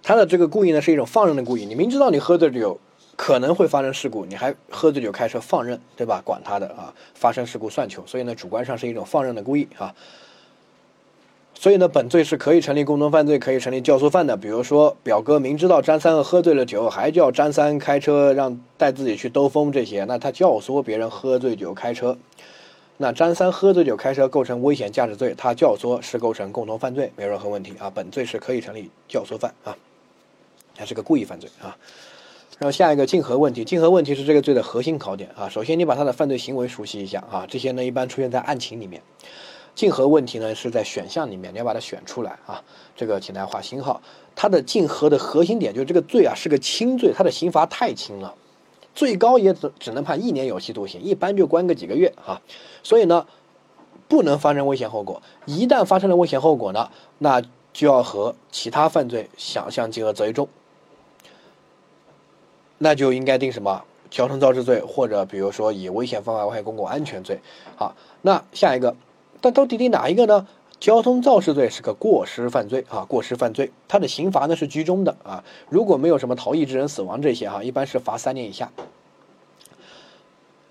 [0.00, 1.66] 他的这个故意呢是一种放任的故意。
[1.66, 2.78] 你明知道你喝醉酒
[3.16, 6.22] 可能会发生事故，你还喝醉酒开车放任，对吧？
[6.24, 8.04] 管他的啊，发生事故算球。
[8.06, 9.92] 所以呢，主观上是一种放任的故意啊。
[11.52, 14.36] 所以呢，本罪是可以成立共同犯罪，可以成立教唆犯的。
[14.36, 22.16] 比如说，表哥明知道张三喝醉了酒，还叫张三开车让带自己去兜风这些，那他教唆别人喝醉酒开车。
[23.02, 27.88] 那张三喝醉酒开车构成危险驾驶罪，他教唆是构成共同犯罪，没有任何问题啊。
[27.88, 29.74] 本罪是可以成立教唆犯啊，
[30.74, 31.74] 他是个故意犯罪啊。
[32.58, 35.48] 然后下一个竞合问题，竞合问题是这个罪的核心考点啊。
[35.48, 39.00] 首先你把他的犯罪行为熟悉一下啊，这些呢一般出现在案情里面。
[39.74, 42.62] 竞合问题呢是在选项里面，你要把它选出来啊。
[42.94, 44.02] 这个请大家画星号。
[44.36, 48.34] 它的竞合的核心点就是这个罪啊是个轻罪，它的刑罚太轻了。
[48.94, 52.40] 最高也只只能判一年有期徒刑，一般就关个几个月哈。
[52.82, 53.26] 所以呢，
[54.08, 55.22] 不能发生危险后果。
[55.46, 60.48] 一旦发生了危险后果呢，那就要和其他犯罪想象竞合择一重，
[62.78, 67.40] 那就应该定什么交通肇事罪，或者比如说以危险方法危害公共安全罪。
[67.76, 68.96] 好，那下一个，
[69.40, 70.48] 但到底定哪一个呢？
[70.80, 75.44] 交通肇事罪是个过失犯罪啊，过失犯罪，它的刑罚呢是居中的啊。
[75.68, 78.72] 如果没有什么逃逸致人死亡这些哈，一般是罚三年以下。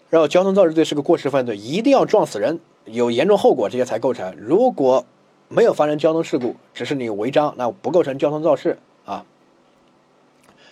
[0.09, 4.35] 然后交通肇事罪是个过失犯罪，一定要撞死人，有严重后果这些才构成。
[4.35, 5.05] 如果
[5.47, 9.23] 没有发生交通事故，只是你违章，那不构成交通肇事啊。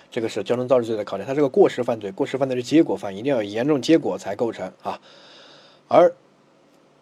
[0.10, 5.00] 这个是交通肇事罪的考点，它是个过失犯罪，过失犯罪是结果犯，一定要有严重结果才构成啊。
[5.88, 6.12] 而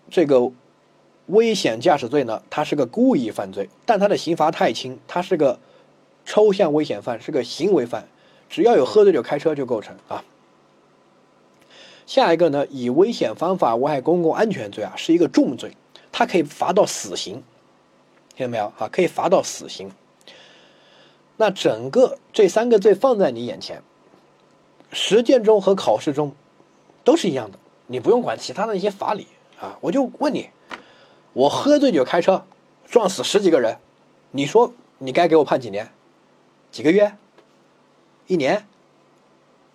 [0.09, 0.51] 这个。
[1.27, 5.59] 危险驾驶罪呢，它是个故意犯罪，但它的刑罚太轻，它是个
[6.23, 8.07] 抽象危险犯，是个行为犯，
[8.49, 10.23] 只要有喝醉酒开车就构成啊。
[12.05, 15.75] 下一个呢，以危险方法危害公共安全罪啊，是一个重罪，
[16.11, 17.41] 它可以罚到死刑，
[18.35, 18.87] 听到没有啊？
[18.91, 19.89] 可以罚到死刑。
[21.37, 23.81] 那整个这三个罪放在你眼前，
[24.91, 26.31] 实践中和考试中
[27.03, 27.57] 都是一样的，
[27.87, 29.25] 你不用管其他的一些法理
[29.59, 29.75] 啊。
[29.81, 30.47] 我就问你，
[31.35, 32.45] 我喝醉酒开车
[32.87, 33.77] 撞死十几个人，
[34.31, 35.91] 你说你该给我判几年？
[36.71, 37.13] 几个月？
[38.27, 38.65] 一年？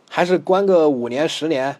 [0.08, 1.76] 还是关个五年、十年？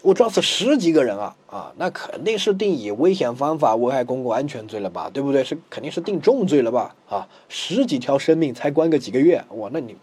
[0.00, 5.44] 我撞死十几个人啊啊，那肯定是定以危险方法危害公共安全罪了吧，对不对？
[5.44, 6.96] 是肯定是定重罪了吧？
[7.10, 9.94] 啊，十几条生命才关个几个月，哇，那你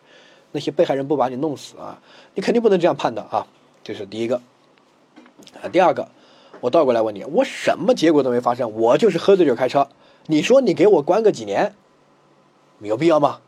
[0.52, 2.00] 那些被害人不把你弄死啊？
[2.36, 3.48] 你肯定不能这样判的啊！
[3.84, 4.40] 这是第一个。
[5.60, 6.08] 啊，第二个，
[6.62, 9.88] 我倒过来问你，我什么结果都没发生，我就是喝醉酒开车，
[10.28, 11.74] 你说你给我关个几年，
[12.80, 13.40] 有必要吗？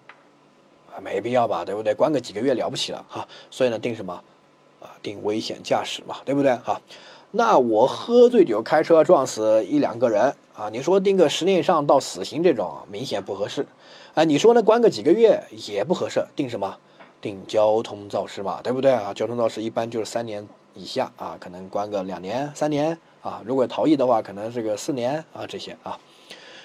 [0.94, 1.94] 啊，没必要吧，对不对？
[1.94, 3.28] 关个几个月了不起了哈。
[3.50, 4.22] 所以呢，定什么？
[4.82, 6.56] 啊，定危险驾驶嘛，对不对？
[6.56, 6.82] 哈，
[7.32, 13.66] 那我喝醉酒开车撞死一两个人啊，你说定个十年以上到死刑这种明显不合适，
[14.14, 14.64] 啊，你说呢？
[14.64, 16.78] 关个几个月也不合适，定什么？
[17.22, 19.14] 定交通肇事嘛，对不对啊？
[19.14, 26.00] 交通肇事一般就是三年以下啊，可能关个两年、三年啊，如果逃逸的话，可能是个四年啊，这些啊，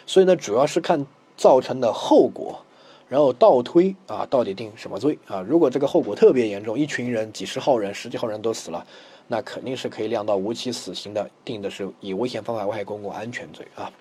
[0.06, 2.60] 所以呢，主要是看造成的后果。
[3.08, 5.40] 然后倒推啊，到底定什么罪啊？
[5.48, 8.84] 如果这个后果特别严重，一群人、几十号人、十几号人都死了，
[9.28, 11.30] 那肯定是可以量到无期死刑的。
[11.44, 13.92] 定的是以危险方法危害公共安全罪啊。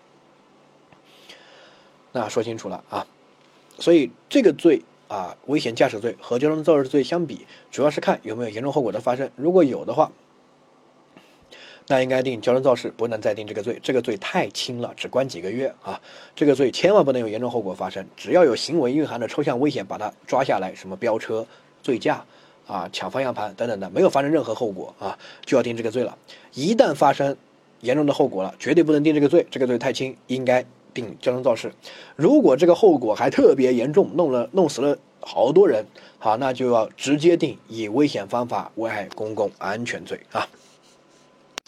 [2.12, 3.06] 那说清楚了啊。
[3.78, 4.82] 所以这个罪
[5.16, 9.32] 啊，危险驾驶罪和交通肇事罪相比，主要是看有没有严重后果的发生。
[9.38, 10.12] 如果有的话，
[11.88, 16.02] 那应该定交通肇事，不能再定这个罪，这个罪太轻了，只关几个月啊！
[16.36, 21.48] 这个罪千万不能有严重后果发生，只要有行为蕴含的抽象危险，把它抓下来，什么飙车、
[21.82, 22.26] 醉驾
[22.68, 26.18] 啊、抢方向盘等等的，没有发生任何后果啊，就要定这个罪了。
[26.54, 27.38] 一旦发生
[27.80, 31.72] 严重的后果了，绝对不能定这个罪，这个罪太轻，应该定交通肇事。
[32.16, 35.86] 如果这个后果还特别严重，弄了弄死了好多人，
[36.18, 40.48] 好，那就要直接定以危险方法危害公共安全罪啊。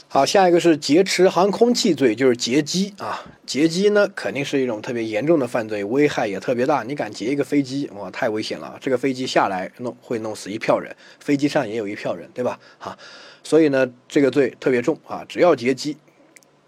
[0.09, 3.25] 好，下一个是劫持航空器罪，就是劫机啊。
[3.45, 6.81] 劫机呢，肯定是一种特别严重的犯罪，危害也特别大。
[6.83, 8.77] 你敢劫一个飞机，哇，太危险了！
[8.79, 12.57] 这个飞机下来弄会弄死一票人，飞机上也有一票人，对吧？
[12.79, 12.97] 哈，
[13.43, 15.25] 所以呢，这个罪特别重啊。
[15.27, 15.97] 只要劫机，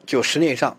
[0.05, 0.77] 就十年以上，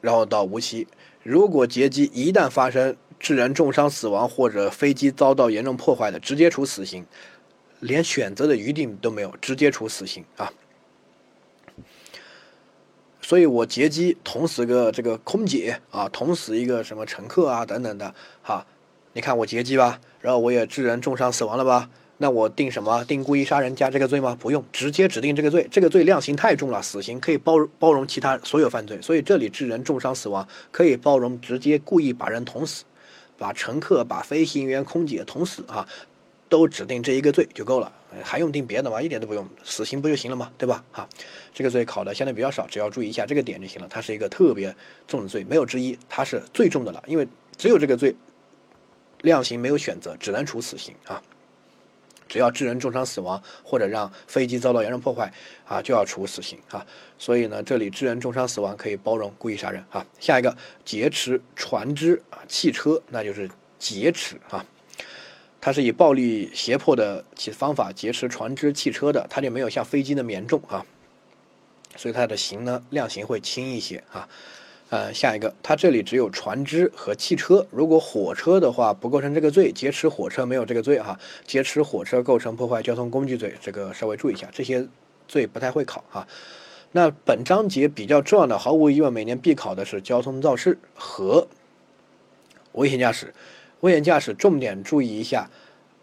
[0.00, 0.86] 然后到无锡。
[1.22, 7.04] 如果劫机一旦发生致人重伤死亡或者飞机遭到严重破坏的，直接处死刑，
[7.80, 10.52] 连选择的余地都没有，直接处死刑啊。
[13.20, 18.66] 所以我劫机捅死个这个空姐啊，捅死一个什么乘客啊等等的，哈，
[19.12, 21.90] 你看我劫机吧，然后我也致人重伤死亡了吧？
[22.22, 23.02] 那我定什么？
[23.06, 24.36] 定故意杀人加这个罪吗？
[24.38, 25.66] 不用，直接指定这个罪。
[25.70, 29.00] 这个罪量刑太重了，死刑可以包包容其他所有犯罪。
[29.00, 32.84] 所以这里致人重伤死亡可以包容直接故意把人捅死，
[33.38, 35.88] 把乘客、把飞行员、空姐捅死啊。
[36.50, 37.90] 都指定这一个罪就够了，
[38.24, 39.00] 还用定别的吗？
[39.00, 40.50] 一点都不用，死刑不就行了吗？
[40.58, 40.84] 对吧？
[40.90, 41.08] 哈，
[41.54, 43.86] 这个罪考的相对比较少，只要注意一下这个点就行了。
[43.88, 44.74] 它是一个特别
[45.06, 47.02] 重的罪，没有之一，它是最重的了。
[47.06, 48.14] 因为只有这个罪
[49.22, 51.22] 量刑没有选择，只能处死刑啊。
[52.30, 55.30] 只要致人重伤死亡或者让飞机遭到严重破坏
[55.66, 56.86] 啊，就要处死刑啊。
[57.18, 60.06] 所以呢，这里致人重伤死亡可以包容故意杀人啊。
[60.20, 64.64] 下一个劫持船只啊，汽车那就是劫持啊。
[65.60, 70.86] 它是以暴力胁迫的其方法劫持船只、汽车的，它就没有像飞机那么严重啊，
[71.96, 74.26] 所以它的刑呢量刑会轻一些啊。
[74.90, 84.88] 呃，下一个，它这里只有船只和汽车，如果火车的话不构成这个罪，劫持火车没有这个罪哈，劫持火车构成破坏交通工具罪，这个稍微注意一下，这些
[85.28, 86.26] 罪不太会考啊。
[86.90, 91.46] 那本章节比较重要的，毫无疑问每年必考的是交通肇事和
[92.72, 93.32] 危险驾驶。
[93.82, 95.48] 危险驾驶重点注意一下，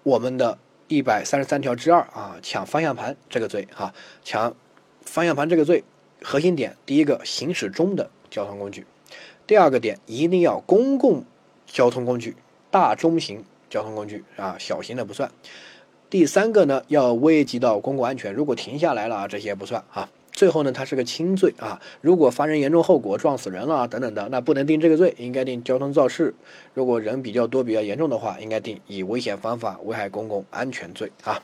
[0.04, 0.58] 我们的
[0.88, 4.56] 一百三十三条之二啊，抢方向盘这个罪哈，抢
[5.02, 5.84] 方向盘这个罪
[6.24, 8.86] 核心点，第一个行驶中的交通工具，
[9.46, 11.24] 第二个点一定要公共
[11.66, 12.36] 交通工具，
[12.70, 15.32] 大中型交通工具啊，小型的不算。
[16.10, 20.10] 第三个呢，要危及到公共安全，如果停下来了，这些不算啊。
[20.32, 21.82] 最后呢，它是个轻罪啊。
[22.00, 26.34] 如果发生严重后果，撞死人了等等的，那不能定这个罪，应该定交通肇事。
[26.74, 31.42] 如果人比较多、比较严重的话，应该定以危险方法危害公共安全罪啊。